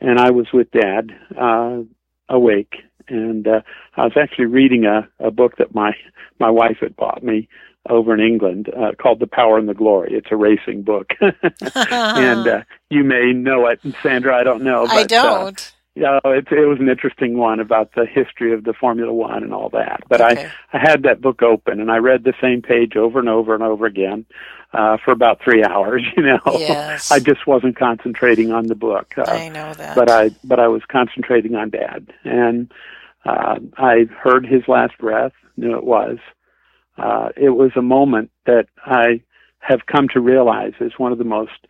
[0.00, 1.82] and I was with Dad, uh,
[2.28, 2.76] awake,
[3.08, 3.60] and uh,
[3.96, 5.92] I was actually reading a, a book that my
[6.38, 7.48] my wife had bought me
[7.88, 10.12] over in England uh, called The Power and the Glory.
[10.14, 14.36] It's a racing book, and uh, you may know it, Sandra.
[14.36, 14.86] I don't know.
[14.86, 15.74] But, I Uh, don't.
[15.94, 19.52] yeah, it, it was an interesting one about the history of the Formula One and
[19.52, 20.02] all that.
[20.08, 20.46] But Okay.
[20.72, 23.54] I, I had that book open and I read the same page over and over
[23.54, 24.24] and over again
[24.72, 26.02] uh, for about three hours.
[26.16, 27.10] You know, Yes.
[27.10, 29.14] I just wasn't concentrating on the book.
[29.18, 29.96] Uh, I know that.
[29.96, 32.72] but I but I was concentrating on Dad, and
[33.24, 35.32] uh, I heard his last breath.
[35.56, 36.18] Knew it was.
[36.98, 39.22] Uh, it was a moment that I
[39.60, 41.66] have come to realize is one of the most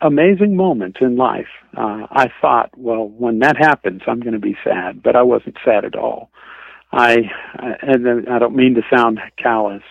[0.00, 1.48] amazing moments in life.
[1.76, 5.56] Uh, I thought, well, when that happens, I'm going to be sad, but I wasn't
[5.64, 6.30] sad at all.
[6.92, 7.16] I
[7.82, 9.82] and I don't mean to sound callous.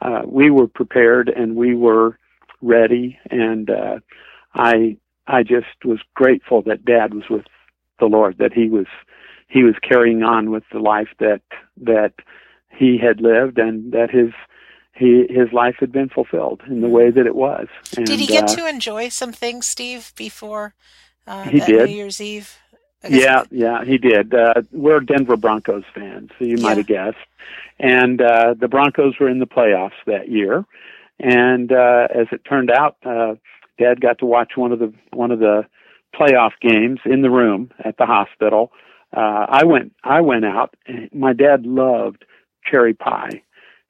[0.00, 2.18] Uh, we were prepared and we were
[2.60, 4.00] ready, and uh,
[4.54, 7.44] I I just was grateful that Dad was with
[8.00, 8.86] the Lord, that he was
[9.48, 11.42] he was carrying on with the life that
[11.82, 12.12] that
[12.74, 14.30] he had lived, and that his
[14.94, 17.66] he his life had been fulfilled in the way that it was.
[17.96, 20.74] And, did he get uh, to enjoy some things, Steve, before
[21.26, 21.88] uh, He did.
[21.88, 22.58] New Year's Eve?
[23.08, 24.32] Yeah, yeah, he did.
[24.32, 26.62] Uh, we're Denver Broncos fans, so you Yeah.
[26.62, 27.16] might have guessed.
[27.80, 30.64] And uh, the Broncos were in the playoffs that year.
[31.18, 33.34] And uh, as it turned out, uh,
[33.78, 35.66] Dad got to watch one of the one of the
[36.14, 38.70] playoff games in the room at the hospital.
[39.16, 40.74] Uh, I went I went out.
[41.12, 42.24] My dad loved
[42.68, 43.42] cherry pie,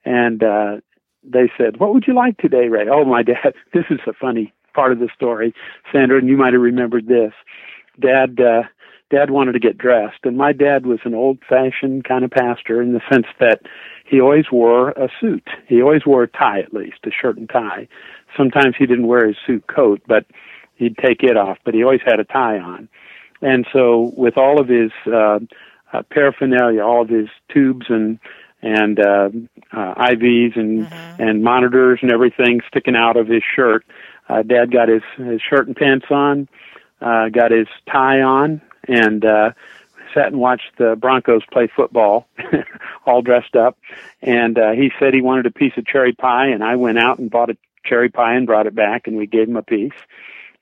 [0.05, 0.77] and uh,
[1.23, 3.53] they said, "What would you like today, Ray?" Oh, my dad.
[3.73, 5.53] This is a funny part of the story,
[5.91, 7.33] Sandra, and you might have remembered this.
[7.99, 8.39] Dad.
[8.39, 8.63] Uh,
[9.13, 12.81] dad wanted to get dressed and my dad was an old fashioned kind of pastor
[12.81, 13.61] in the sense that
[14.05, 17.49] he always wore a suit he always wore a tie at least a shirt and
[17.49, 17.87] tie
[18.35, 20.25] sometimes he didn't wear his suit coat but
[20.75, 22.89] he'd take it off but he always had a tie on
[23.41, 25.37] and so with all of his uh,
[25.93, 28.17] uh paraphernalia all of his tubes and
[28.63, 29.29] and uh,
[29.71, 31.19] uh IVs and Mhm.
[31.19, 33.85] and monitors and everything sticking out of his shirt.
[34.27, 36.47] Uh dad got his his shirt and pants on
[37.01, 39.51] uh got his tie on and uh
[40.13, 42.27] sat and watched the Broncos play football
[43.05, 43.77] all dressed up.
[44.21, 47.19] And uh he said he wanted a piece of cherry pie and I went out
[47.19, 49.91] and bought a cherry pie and brought it back and we gave him a piece.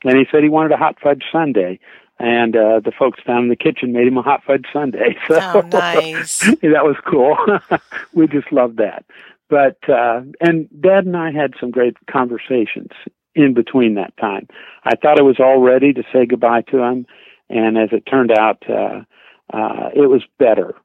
[0.03, 1.79] And he said he wanted a hot fudge sundae
[2.23, 5.39] and uh the folks down in the kitchen made him a hot fudge sundae so
[5.55, 6.39] Oh, nice.
[6.61, 7.35] that was cool
[8.13, 9.03] we just loved that
[9.49, 12.91] but uh and dad and I had some great conversations
[13.35, 14.47] in between that time
[14.83, 17.05] I thought I was all ready to say goodbye to him
[17.49, 19.01] and as it turned out uh
[19.53, 20.75] uh it was better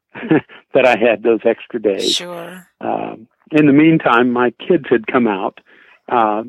[0.73, 2.67] that I had those extra days Sure.
[2.81, 5.61] um, in the meantime, my kids had come out
[6.09, 6.43] uh,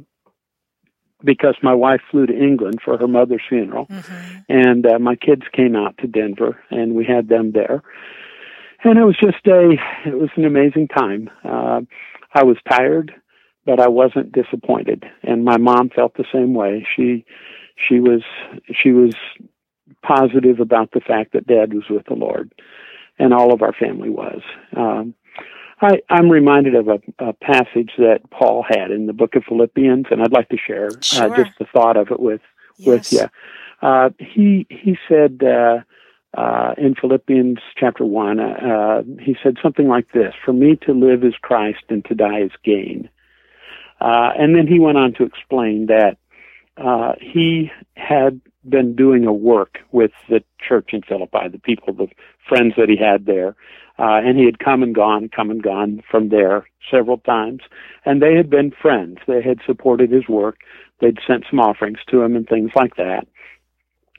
[1.24, 4.02] because my wife flew to England for her mother's funeral, hmm
[4.50, 7.84] and uh, my kids came out to Denver, and we had them there.
[8.84, 9.76] And it was just a,
[10.06, 11.30] it was an amazing time.
[11.44, 11.82] Uh,
[12.34, 13.14] I was tired,
[13.66, 16.88] but I wasn't disappointed, and my mom felt the same way.
[16.96, 17.26] She,
[17.76, 18.24] she was,
[18.82, 19.16] she was
[20.02, 22.54] positive about the fact that Dad was with the Lord,
[23.20, 24.42] and all of our family was.
[24.76, 25.14] Um,
[25.82, 30.08] I, I'm reminded of a, a passage that Paul had in the book of Philippians,
[30.10, 31.32] and I'd like to share Sure.
[31.32, 32.42] uh, just the thought of it with
[32.86, 33.26] with you.
[33.82, 35.80] Uh, he he said uh,
[36.40, 40.94] uh, in Philippians chapter one, uh, uh, he said something like this: "For me to
[40.94, 43.10] live is Christ, and to die is gain."
[44.02, 46.18] Uh, and then he went on to explain that
[46.78, 52.08] uh, he had been doing a work with the church in Philippi, the people, the
[52.48, 53.56] friends that he had there,
[54.00, 57.62] uh, and he had come and gone, come and gone from there several times,
[58.06, 59.18] and they had been friends.
[59.28, 60.58] They had supported his work.
[61.00, 63.28] They'd sent some offerings to him and things like that.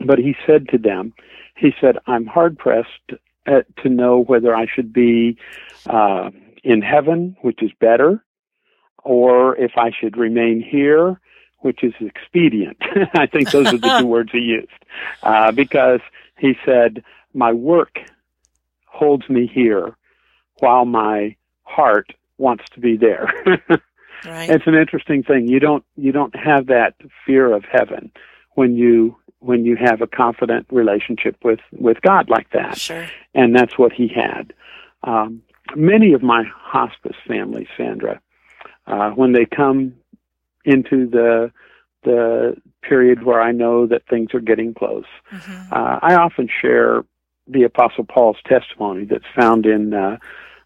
[0.04, 1.12] But he said to them,
[1.56, 3.12] he said, "I'm hard pressed
[3.46, 5.36] uh, to know whether I should be
[5.86, 6.30] uh,
[6.62, 8.24] in heaven, which is better,
[9.02, 11.20] or if I should remain here."
[11.60, 12.76] Which is expedient.
[13.14, 14.68] I think those are the two words he used.
[15.24, 15.98] Uh, because
[16.38, 17.02] he said,
[17.34, 17.98] My work
[18.98, 19.96] holds me here
[20.60, 23.26] while my heart wants to be there.
[24.26, 24.50] Right.
[24.50, 25.46] it's an interesting thing.
[25.46, 28.10] You don't you don't have that fear of heaven
[28.56, 33.06] when you when you have a confident relationship with with God like that, Sure.
[33.32, 34.52] and that's what he had.
[35.04, 35.40] Um,
[35.76, 38.20] many of my hospice family, Sandra,
[38.88, 39.94] Uh, when they come
[40.64, 41.52] into the
[42.02, 45.72] the period where I know that things are getting close, mm-hmm.
[45.72, 47.04] uh, I often share
[47.48, 50.18] the Apostle Paul's testimony that's found in uh,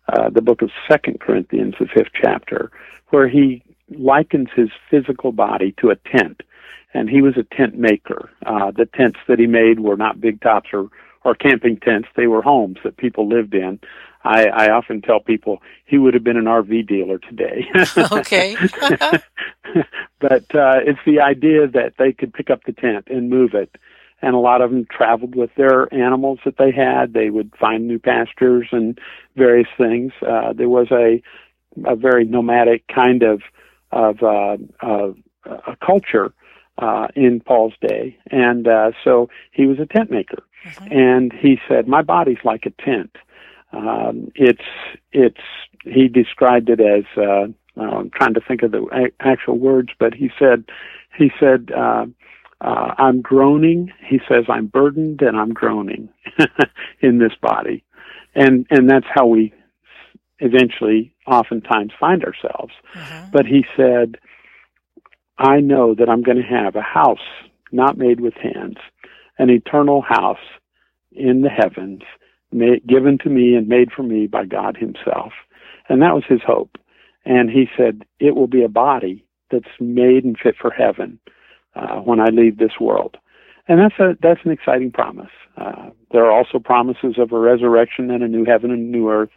[0.09, 2.71] uh, the book of Second Corinthians, the fifth chapter,
[3.11, 3.63] where he
[3.97, 6.43] likens his physical body to a tent,
[6.95, 8.31] and he was a tent maker.
[8.45, 10.89] Uh, the tents that he made were not big tops or
[11.25, 13.79] or camping tents; they were homes that people lived in.
[14.25, 17.67] I, I often tell people he would have been an RV dealer today.
[18.13, 18.57] okay.
[20.21, 23.77] but uh, it's the idea that they could pick up the tent and move it
[24.23, 27.13] and a lot of them traveled with their animals that they had.
[27.13, 28.99] They would find new pastures and
[29.37, 30.13] various things.
[30.27, 31.23] Uh, there was a
[31.87, 33.43] a very nomadic kind of
[33.91, 36.33] of, uh, of a culture
[36.79, 40.43] uh, in Paul's day, and uh, so he was a tent maker.
[40.65, 40.93] Mm-hmm.
[40.93, 43.17] And he said, "My body's like a tent.
[43.73, 44.65] Um, it's
[45.13, 45.41] it's."
[45.85, 47.05] He described it as.
[47.17, 50.65] Uh, I'm trying to think of the actual words, but he said,
[51.17, 52.05] he said, uh,
[52.63, 53.93] uh, I'm groaning.
[54.09, 56.09] He says, I'm burdened and I'm groaning
[57.01, 57.85] in this body.
[58.35, 59.53] And, and that's how we
[60.39, 62.73] eventually oftentimes find ourselves.
[62.95, 63.31] Mm-hmm.
[63.33, 64.17] But he said,
[65.39, 67.19] I know that I'm going to have a house
[67.73, 68.77] not made with hands,
[69.39, 70.39] an eternal house
[71.11, 72.03] in the heavens,
[72.53, 75.33] made, given to me and made for me by God Himself.
[75.89, 76.77] And that was his hope.
[77.25, 81.19] And he said, it will be a body that's made and fit for heaven
[81.75, 83.17] uh, when I leave this world.
[83.69, 85.31] And that's a that's an exciting promise.
[85.57, 89.11] Uh, there are also promises of a resurrection and a new heaven and a new
[89.11, 89.31] earth.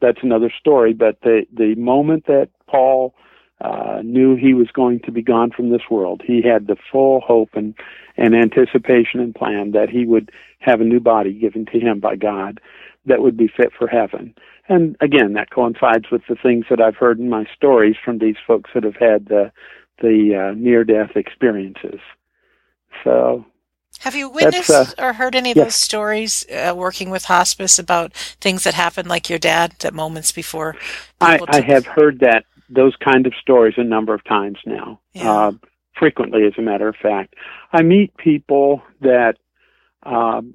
[0.00, 0.92] That's another story.
[0.92, 3.14] But the the moment that Paul
[3.60, 7.20] uh, knew he was going to be gone from this world, he had the full
[7.20, 7.74] hope and
[8.16, 12.14] and anticipation and plan that he would have a new body given to him by
[12.14, 12.60] God
[13.06, 14.34] that would be fit for heaven.
[14.68, 18.36] And again, that coincides with the things that I've heard in my stories from these
[18.46, 19.50] folks that have had the
[20.02, 22.00] the uh, near death experiences.
[23.04, 23.46] So,
[24.00, 28.12] have you witnessed uh, or heard any of those stories uh, working with hospice about
[28.14, 30.76] things that happened, like your dad, that moments before?
[31.20, 35.32] I, I have heard that those kind of stories a number of times now, yeah.
[35.32, 35.52] Uh,
[35.98, 37.34] frequently, as a matter of fact.
[37.72, 39.36] I meet people that
[40.02, 40.54] um,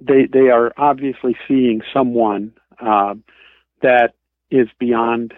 [0.00, 3.14] they they are obviously seeing someone uh,
[3.82, 4.14] that
[4.50, 5.34] is beyond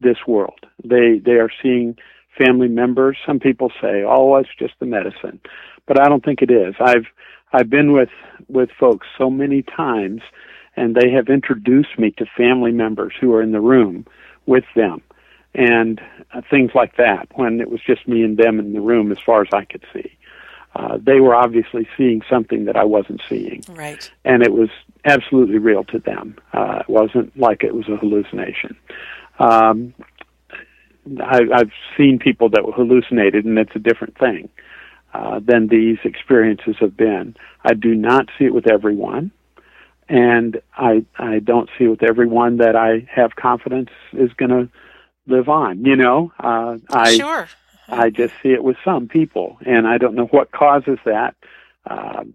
[0.00, 0.60] this world.
[0.84, 1.96] They they are seeing
[2.36, 3.16] family members.
[3.26, 5.40] Some people say, "Oh, it's just the medicine,"
[5.86, 6.74] but I don't think it is.
[6.80, 7.06] I've
[7.52, 8.10] I've been with
[8.48, 10.22] with folks so many times,
[10.76, 14.06] and they have introduced me to family members who are in the room
[14.46, 15.02] with them,
[15.54, 16.00] and
[16.32, 17.28] uh, things like that.
[17.34, 19.84] When it was just me and them in the room, as far as I could
[19.92, 20.12] see.
[20.76, 23.64] Uh, they were obviously seeing something that I wasn't seeing.
[23.68, 24.08] Right.
[24.24, 24.68] And it was
[25.04, 26.36] absolutely real to them.
[26.52, 28.76] Uh, it wasn't like it was a hallucination.
[29.38, 29.94] Um,
[31.20, 34.48] I, I've seen people that were hallucinated, and it's a different thing
[35.14, 37.36] uh, than these experiences have been.
[37.64, 39.30] I do not see it with everyone,
[40.08, 44.68] and I I don't see it with everyone that I have confidence is going to
[45.26, 45.84] live on.
[45.84, 47.48] You know, uh, I sure.
[47.88, 51.34] I just see it with some people, and I don't know what causes that.
[51.42, 51.46] Uh,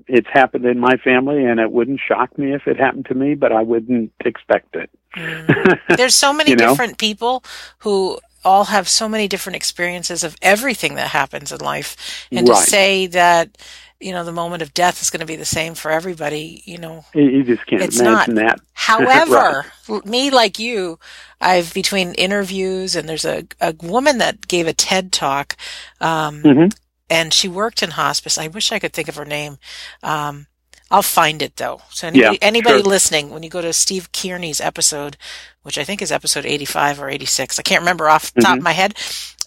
[0.07, 3.35] it's happened in my family, and it wouldn't shock me if it happened to me,
[3.35, 4.89] but I wouldn't expect it.
[5.15, 5.97] Mm.
[5.97, 6.69] There's so many you know?
[6.69, 7.43] different people
[7.79, 12.63] who all have so many different experiences of everything that happens in life, and right.
[12.63, 13.57] to say that
[13.99, 16.77] you know the moment of death is going to be the same for everybody, you
[16.77, 18.41] know, you just can't it's imagine not.
[18.41, 18.59] that.
[18.73, 20.05] However, right.
[20.05, 20.99] me like you,
[21.39, 25.55] I've between interviews and there's a a woman that gave a TED talk.
[26.01, 26.67] Um, mm-hmm
[27.13, 28.39] and she worked in hospice.
[28.39, 29.59] I wish I could think of her name.
[30.01, 30.47] Um,
[30.89, 31.81] I'll find it though.
[31.91, 32.89] So anybody, yeah, anybody sure.
[32.89, 35.15] listening, when you go to Steve Kearney's episode,
[35.61, 38.47] which I think is episode 85 or 86, I can't remember off the mm-hmm.
[38.47, 38.95] top of my head.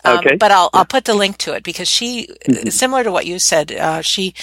[0.05, 0.37] Um, okay.
[0.37, 2.69] But I'll, I'll put the link to it because she, mm-hmm.
[2.69, 4.35] similar to what you said, uh, she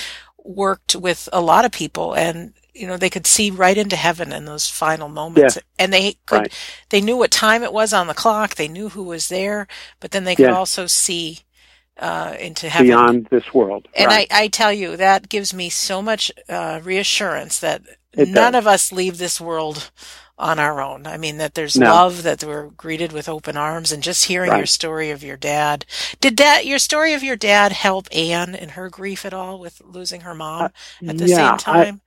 [0.43, 4.33] worked with a lot of people and you know they could see right into heaven
[4.33, 5.61] in those final moments yeah.
[5.79, 6.53] and they could right.
[6.89, 9.67] they knew what time it was on the clock they knew who was there
[10.01, 10.57] but then they could yeah.
[10.57, 11.39] also see
[11.97, 13.87] uh, into heaven beyond this world.
[13.95, 14.27] And right.
[14.31, 17.81] I, I tell you that gives me so much uh, reassurance that
[18.13, 18.63] it none does.
[18.63, 19.91] of us leave this world
[20.37, 21.05] on our own.
[21.05, 21.93] I mean that there's no.
[21.93, 24.57] love, that we're greeted with open arms, and just hearing right.
[24.57, 25.85] your story of your dad.
[26.19, 29.81] Did that your story of your dad help Anne in her grief at all with
[29.85, 30.69] losing her mom uh,
[31.07, 32.01] at the yeah, same time?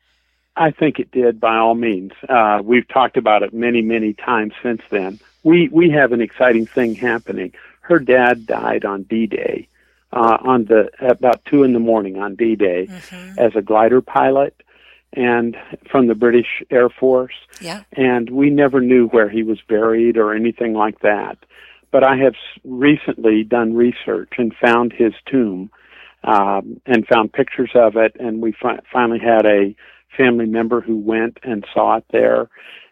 [0.56, 2.12] I, I think it did by all means.
[2.28, 5.20] Uh, we've talked about it many, many times since then.
[5.44, 7.52] We we have an exciting thing happening.
[7.82, 9.68] Her dad died on D Day
[10.16, 13.38] uh, on the about two in the morning on D-Day mm-hmm.
[13.38, 14.62] as a glider pilot,
[15.12, 15.56] and
[15.90, 17.34] from the British Air Force.
[17.60, 17.82] Yeah.
[17.92, 21.36] And we never knew where he was buried or anything like that.
[21.90, 25.70] But I have recently done research and found his tomb
[26.24, 29.76] um, and found pictures of it, and we fi- finally had a
[30.16, 32.48] family member who went and saw it there.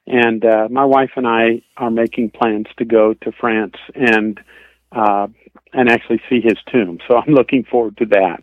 [0.06, 4.38] And uh, my wife and I are making plans to go to France and
[4.94, 5.26] uh,
[5.72, 6.98] and actually see his tomb.
[7.08, 8.42] So I'm looking forward to that.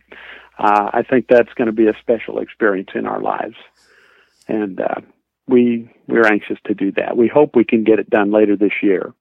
[0.59, 3.55] Uh, I think that's going to be a special experience in our lives,
[4.47, 5.01] and uh,
[5.47, 7.17] we we're anxious to do that.
[7.17, 9.13] We hope we can get it done later this year.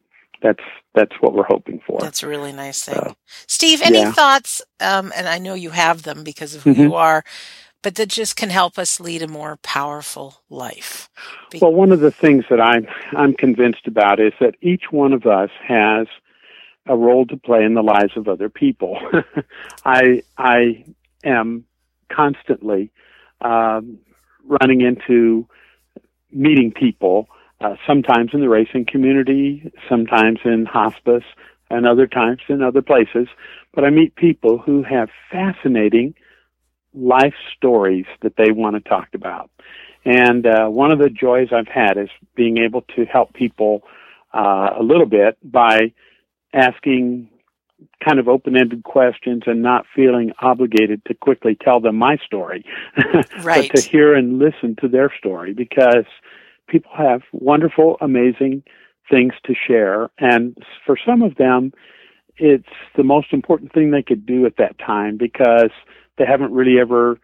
[0.42, 0.62] That's
[0.94, 1.98] that's what we're hoping for.
[2.00, 2.94] That's a really nice thing.
[2.94, 3.14] So,
[3.46, 4.12] Steve, any yeah.
[4.12, 4.60] thoughts?
[4.80, 6.82] Um, and I know you have them because of who mm-hmm.
[6.82, 7.24] you are,
[7.82, 11.08] but that just can help us lead a more powerful life.
[11.50, 15.12] Be- well, one of the things that I'm I'm convinced about is that each one
[15.12, 16.06] of us has
[16.86, 18.98] a role to play in the lives of other people.
[19.84, 20.84] I I
[21.24, 21.64] am
[22.10, 22.90] constantly
[23.40, 23.98] um,
[24.44, 25.46] running into
[26.32, 27.28] meeting people,
[27.60, 31.24] uh, sometimes in the racing community, sometimes in hospice,
[31.70, 33.28] and other times in other places.
[33.74, 36.14] But I meet people who have fascinating
[36.92, 39.50] life stories that they want to talk about.
[40.04, 43.82] And uh, one of the joys I've had is being able to help people
[44.32, 45.92] uh, a little bit by
[46.52, 47.28] asking
[48.04, 52.64] kind of open-ended questions and not feeling obligated to quickly tell them my story,
[53.42, 53.70] right.
[53.72, 56.04] but to hear and listen to their story because
[56.68, 58.62] people have wonderful, amazing
[59.10, 61.72] things to share, and for some of them,
[62.36, 65.70] it's the most important thing they could do at that time because
[66.16, 67.18] they haven't really ever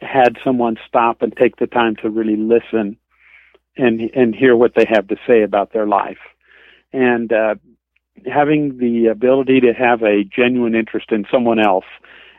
[0.00, 2.96] had someone stop and take the time to really listen
[3.76, 6.18] and and hear what they have to say about their life.
[6.92, 7.54] And uh,
[8.26, 11.84] having the ability to have a genuine interest in someone else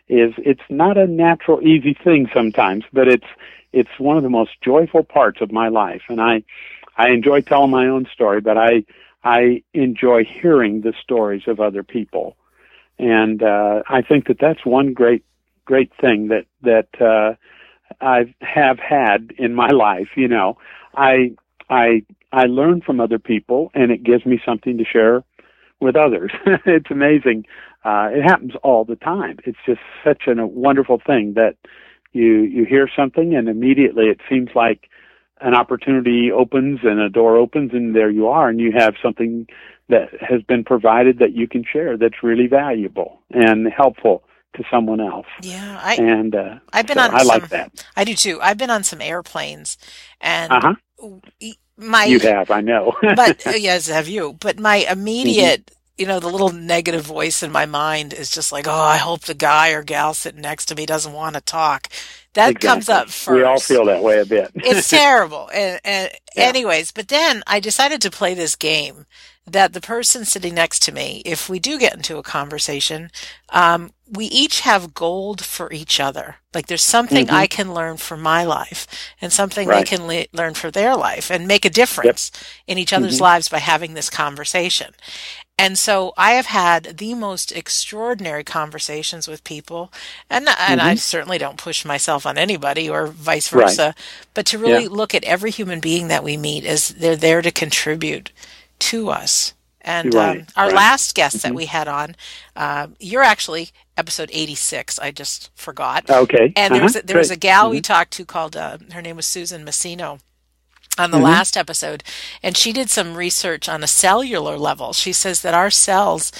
[0.08, 3.26] is it's not a natural easy thing sometimes but it's
[3.74, 6.04] it's one of the most joyful parts of my life.
[6.10, 6.44] And i
[6.98, 8.84] i enjoy telling my own story but i
[9.24, 12.36] i enjoy hearing the stories of other people.
[13.00, 15.24] And uh i think that that's one great
[15.66, 17.36] great thing that that uh
[18.02, 20.58] i have had in my life you know.
[20.96, 21.32] I
[21.70, 22.04] i
[22.34, 25.24] i learn from other people and it gives me something to share
[25.82, 26.32] with others.
[26.66, 27.46] it's amazing.
[27.84, 29.38] Uh, it happens all the time.
[29.46, 31.56] It's just such a wonderful thing that
[32.14, 34.90] you you hear something and immediately it seems like
[35.40, 39.48] an opportunity opens and a door opens and there you are and you have something
[39.88, 44.24] that has been provided that you can share that's really valuable and helpful
[44.56, 45.28] to someone else.
[45.42, 47.16] Yeah, I and uh, I've been so on.
[47.16, 47.86] I some, like that.
[47.96, 48.40] I do too.
[48.42, 49.78] I've been on some airplanes,
[50.20, 50.74] and uh-huh
[51.78, 52.94] my you have, I know.
[53.16, 54.34] but uh, yes, have you?
[54.40, 55.76] But my immediate, mm-hmm.
[55.98, 59.22] you know, the little negative voice in my mind is just like, oh, I hope
[59.22, 61.88] the guy or gal sitting next to me doesn't want to talk.
[62.34, 62.68] That exactly.
[62.68, 63.36] comes up first.
[63.36, 64.52] We all feel that way a bit.
[64.56, 65.50] it's terrible.
[65.54, 66.44] And, and yeah.
[66.44, 69.06] anyways, but then I decided to play this game
[69.48, 73.10] that the person sitting next to me, if we do get into a conversation,
[73.50, 76.36] um, we each have gold for each other.
[76.54, 77.36] Like there's something mm-hmm.
[77.36, 78.86] I can learn from my life
[79.20, 79.80] and something right.
[79.86, 82.44] they can le- learn for their life and make a difference yep.
[82.68, 83.24] in each other's mm-hmm.
[83.24, 84.94] lives by having this conversation.
[85.58, 89.94] And so I have had the most extraordinary conversations with people,
[90.28, 90.90] and and mm-hmm.
[90.90, 93.96] I certainly don't push myself on anybody or vice versa, right.
[94.34, 94.90] but to really yeah.
[94.90, 98.32] look at every human being that we meet as they're there to contribute
[98.82, 99.54] to us.
[99.84, 100.76] And right, um, our right.
[100.76, 101.50] last guest mm-hmm.
[101.50, 102.16] that we had on,
[102.56, 105.00] uh, you're actually episode 86.
[105.00, 106.10] I just forgot.
[106.10, 106.54] Okay.
[106.56, 106.76] And uh-huh.
[106.76, 107.72] there was a, there was a gal mm-hmm.
[107.72, 110.20] we talked to called uh, her name was Susan Messino
[111.00, 111.26] on the Mm-hmm.
[111.26, 112.04] last episode,
[112.44, 114.94] and she did some research on a cellular level.
[114.94, 116.32] She says that our cells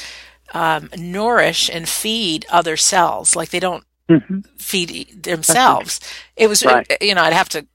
[0.54, 4.44] um, nourish and feed other cells, like they don't Mhm.
[4.60, 6.00] feed themselves.
[6.36, 6.86] It was, Right.
[7.00, 7.66] you know, I'd have to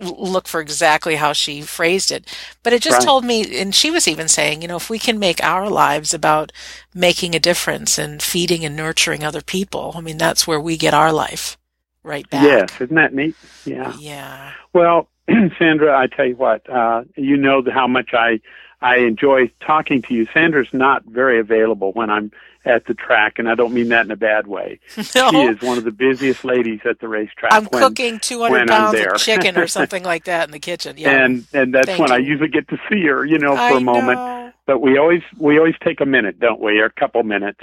[0.00, 2.26] look for exactly how she phrased it,
[2.62, 3.06] but it just Right.
[3.06, 6.12] told me, and she was even saying, you know, if we can make our lives
[6.12, 6.52] about
[6.94, 10.94] making a difference and feeding and nurturing other people, I mean, that's where we get
[10.94, 11.56] our life
[12.02, 12.44] right back.
[12.44, 13.36] Yes, isn't that neat?
[13.64, 13.92] Yeah.
[13.96, 14.52] Yeah.
[14.72, 15.08] Well,
[15.58, 18.40] Sandra, I tell you what, uh, you know how much I
[18.82, 20.26] I enjoy talking to you.
[20.34, 22.32] Sandra's not very available when I'm
[22.64, 24.80] at the track, and I don't mean that in a bad way.
[25.14, 25.30] No.
[25.30, 27.52] She is one of the busiest ladies at the racetrack.
[27.52, 30.96] I'm when, cooking 200 when pounds of chicken or something like that in the kitchen.
[30.96, 31.24] Yeah.
[31.24, 33.76] and and that's Thank when I usually get to see her, you know, for I
[33.76, 34.18] a moment.
[34.18, 34.52] know.
[34.66, 37.60] But we always we always take a minute, don't we, or a couple minutes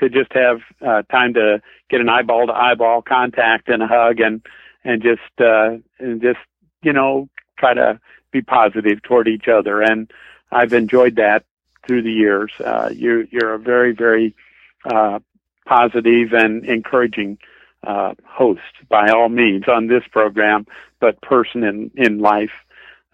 [0.00, 4.20] to just have uh, time to get an eyeball to eyeball contact and a hug
[4.20, 4.42] and
[4.84, 6.40] and just uh, and just
[6.82, 7.28] you know
[7.58, 8.00] try to
[8.32, 9.82] be positive toward each other.
[9.82, 10.10] And
[10.50, 11.44] I've enjoyed that
[11.88, 12.52] through the years.
[12.64, 14.36] Uh, you you're a very very
[14.84, 15.18] uh,
[15.66, 17.38] positive and encouraging
[17.86, 20.66] uh, host by all means on this program,
[21.00, 22.52] but person in in life.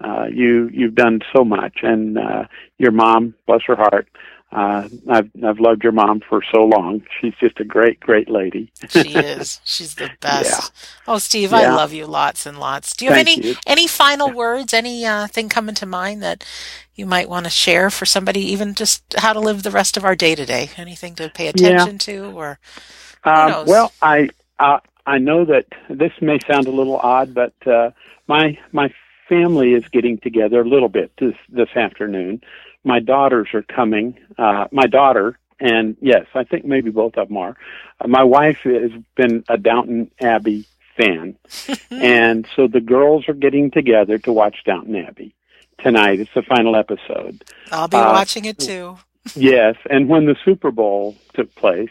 [0.01, 2.45] Uh, you you've done so much, and uh,
[2.79, 4.09] your mom, bless her heart,
[4.55, 7.03] uh, I've I've loved your mom for so long.
[7.21, 8.71] She's just a great, great lady.
[8.89, 9.61] she is.
[9.65, 10.73] She's the best.
[10.73, 11.13] Yeah.
[11.13, 11.59] Oh, Steve, yeah.
[11.59, 12.95] I love you lots and lots.
[12.95, 13.55] Do you Thank have any you.
[13.67, 14.73] any final words?
[14.73, 16.45] Any uh, thing coming to mind that
[16.95, 18.41] you might want to share for somebody?
[18.53, 20.71] Even just how to live the rest of our day today.
[20.77, 21.99] Anything to pay attention yeah.
[21.99, 22.59] to, or
[23.25, 24.29] um, well, I
[24.61, 27.91] uh, I know that this may sound a little odd, but uh,
[28.29, 28.95] my my
[29.29, 32.41] family is getting together a little bit this this afternoon
[32.85, 34.19] my daughters are coming.
[34.39, 37.57] Uh, my daughter, and yes, I think maybe both of them are.
[38.01, 40.67] Uh, my wife has been a Downton Abbey
[40.97, 41.37] fan,
[41.91, 45.35] and so the girls are getting together to watch Downton Abbey
[45.79, 46.21] tonight.
[46.21, 47.45] It's the final episode.
[47.73, 48.99] I'll be uh, watching it too.
[49.35, 51.91] yes, and when the Super Bowl took place,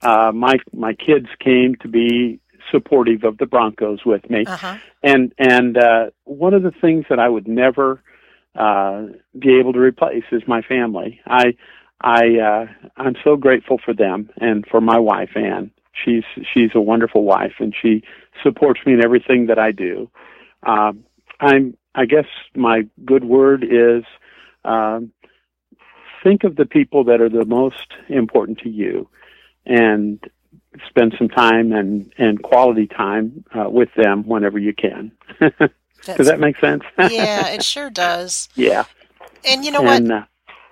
[0.00, 4.78] uh, my my kids came to be supportive of the Broncos with me, uh-huh.
[5.02, 8.02] and and uh, one of the things that I would never
[8.56, 9.04] uh,
[9.38, 11.20] be able to replace is my family.
[11.26, 11.54] I
[12.00, 15.70] I uh, I'm so grateful for them and for my wife Anne.
[16.04, 18.02] She's she's a wonderful wife and she
[18.42, 20.10] supports me in everything that I do.
[20.64, 21.04] Um,
[21.40, 24.04] I'm I guess my good word is
[24.64, 25.12] um,
[26.22, 29.08] think of the people that are the most important to you
[29.66, 30.20] and
[30.88, 35.12] spend some time and and quality time uh, with them whenever you can.
[36.06, 36.82] That's, Does that make sense?
[36.98, 38.48] yeah, it sure does.
[38.54, 38.84] Yeah.
[39.44, 40.18] And you know and, what?
[40.18, 40.24] Uh,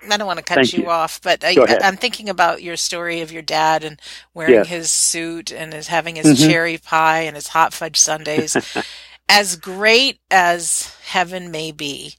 [0.09, 3.21] I don't want to cut you, you, off, but I, am thinking about your story
[3.21, 4.01] of your dad and
[4.33, 4.67] wearing yes.
[4.67, 6.49] his suit and his having his mm-hmm.
[6.49, 8.57] cherry pie and his hot fudge sundaes.
[9.29, 12.15] as great as heaven may be,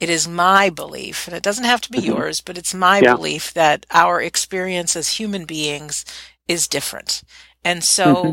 [0.00, 2.12] it is my belief, and it doesn't have to be mm-hmm.
[2.12, 3.14] yours, but it's my yeah.
[3.14, 6.04] belief that our experience as human beings
[6.46, 7.22] is different.
[7.64, 8.32] And so mm-hmm.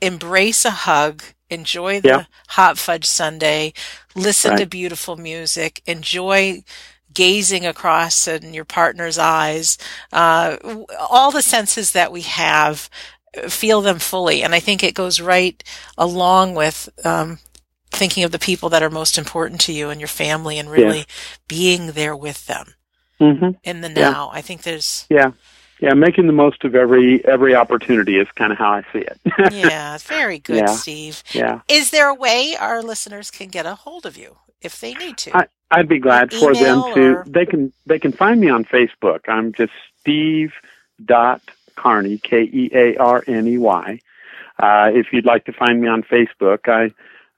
[0.00, 2.24] embrace a hug, enjoy the Yeah.
[2.48, 3.72] hot fudge sundae,
[4.14, 6.62] listen to beautiful music, enjoy
[7.12, 9.78] gazing across in your partner's eyes,
[10.12, 10.56] uh,
[10.98, 12.90] all the senses that we have,
[13.42, 14.42] uh, feel them fully.
[14.42, 15.62] And I think it goes right
[15.96, 17.38] along with, um,
[17.90, 21.06] thinking of the people that are most important to you and your family and really
[21.48, 22.74] being there with them
[23.18, 24.10] hmm in the Yeah.
[24.10, 24.30] now.
[24.32, 25.30] I think there's, Yeah.
[25.80, 29.20] Yeah, making the most of every every opportunity is kind of how I see it.
[29.52, 30.66] yeah, very good, Yeah.
[30.66, 31.22] Steve.
[31.32, 31.60] yeah.
[31.68, 35.18] Is there a way our listeners can get a hold of you if they need
[35.18, 35.36] to?
[35.36, 38.64] I- I'd be glad for them to or- they can they can find me on
[38.64, 39.20] Facebook.
[39.28, 40.52] I'm just Steve
[41.04, 41.42] dot
[41.74, 43.98] Kearney K E A R N E Y.
[44.58, 46.92] Uh, if you'd like to find me on Facebook, I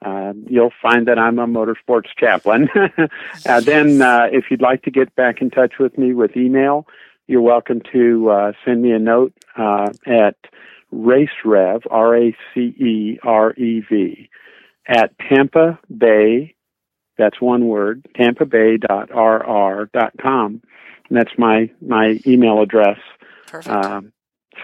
[0.07, 2.69] uh, you'll find that I'm a motorsports chaplain.
[3.47, 6.87] uh, then, uh, if you'd like to get back in touch with me with email,
[7.29, 10.35] you're welcome to uh, send me a note uh, at
[10.93, 14.29] racerev r a c e r e v
[14.89, 16.57] at Tampa Bay.
[17.17, 18.05] That's one word.
[18.17, 20.63] Tampa tampabay.rr.com.
[21.09, 22.99] And that's my my email address.
[23.47, 23.73] Perfect.
[23.75, 24.13] Um,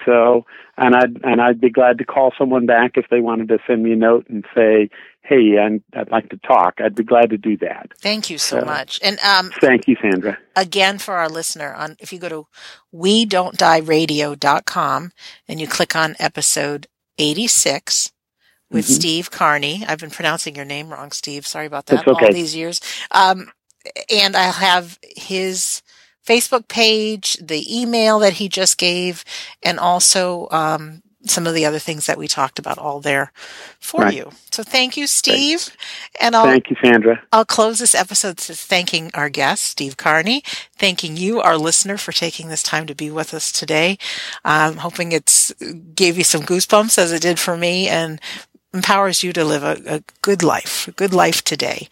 [0.05, 0.45] so,
[0.77, 3.83] and I'd and I'd be glad to call someone back if they wanted to send
[3.83, 4.91] me a note and say,
[5.23, 7.91] "Hey, i I'd like to talk." I'd be glad to do that.
[8.01, 9.01] Thank you so so- much.
[9.03, 10.39] And um, Thank you, Sandra.
[10.57, 12.47] again, for our listener, on if you go to
[12.93, 15.13] we don't die radio.com
[15.49, 16.87] and you click on episode
[17.19, 18.13] 86
[18.71, 18.91] with Mhm.
[18.91, 19.85] Steve Kearney.
[19.87, 21.47] I've been pronouncing your name wrong, Steve.
[21.47, 22.27] Sorry about that okay.
[22.27, 22.81] all these years.
[23.11, 23.51] Um,
[24.11, 25.83] and I'll have his
[26.27, 29.25] Facebook page, the email that he just gave,
[29.63, 33.33] and also um, some of the other things that we talked about all there
[33.81, 34.15] for Right.
[34.15, 34.31] you.
[34.51, 35.71] So thank you, Steve.
[36.21, 37.23] And I'll Thank you, Sandra.
[37.33, 40.43] I'll close this episode to thanking our guest, Steve Kearney,
[40.77, 43.99] thanking you, our listener, for taking this time to be with us today.
[44.45, 45.53] I'm hoping it's
[45.95, 48.21] gave you some goosebumps as it did for me and
[48.75, 51.89] empowers you to live a, a good life, a good life today.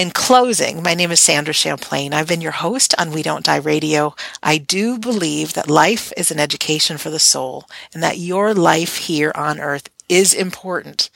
[0.00, 2.14] In closing, my name is Sandra Champlain.
[2.14, 4.14] I've been your host on We Don't Die Radio.
[4.42, 8.96] I do believe that life is an education for the soul and that your life
[8.96, 11.10] here on earth is important.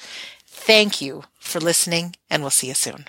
[0.46, 3.06] Thank you for listening and we'll see you soon.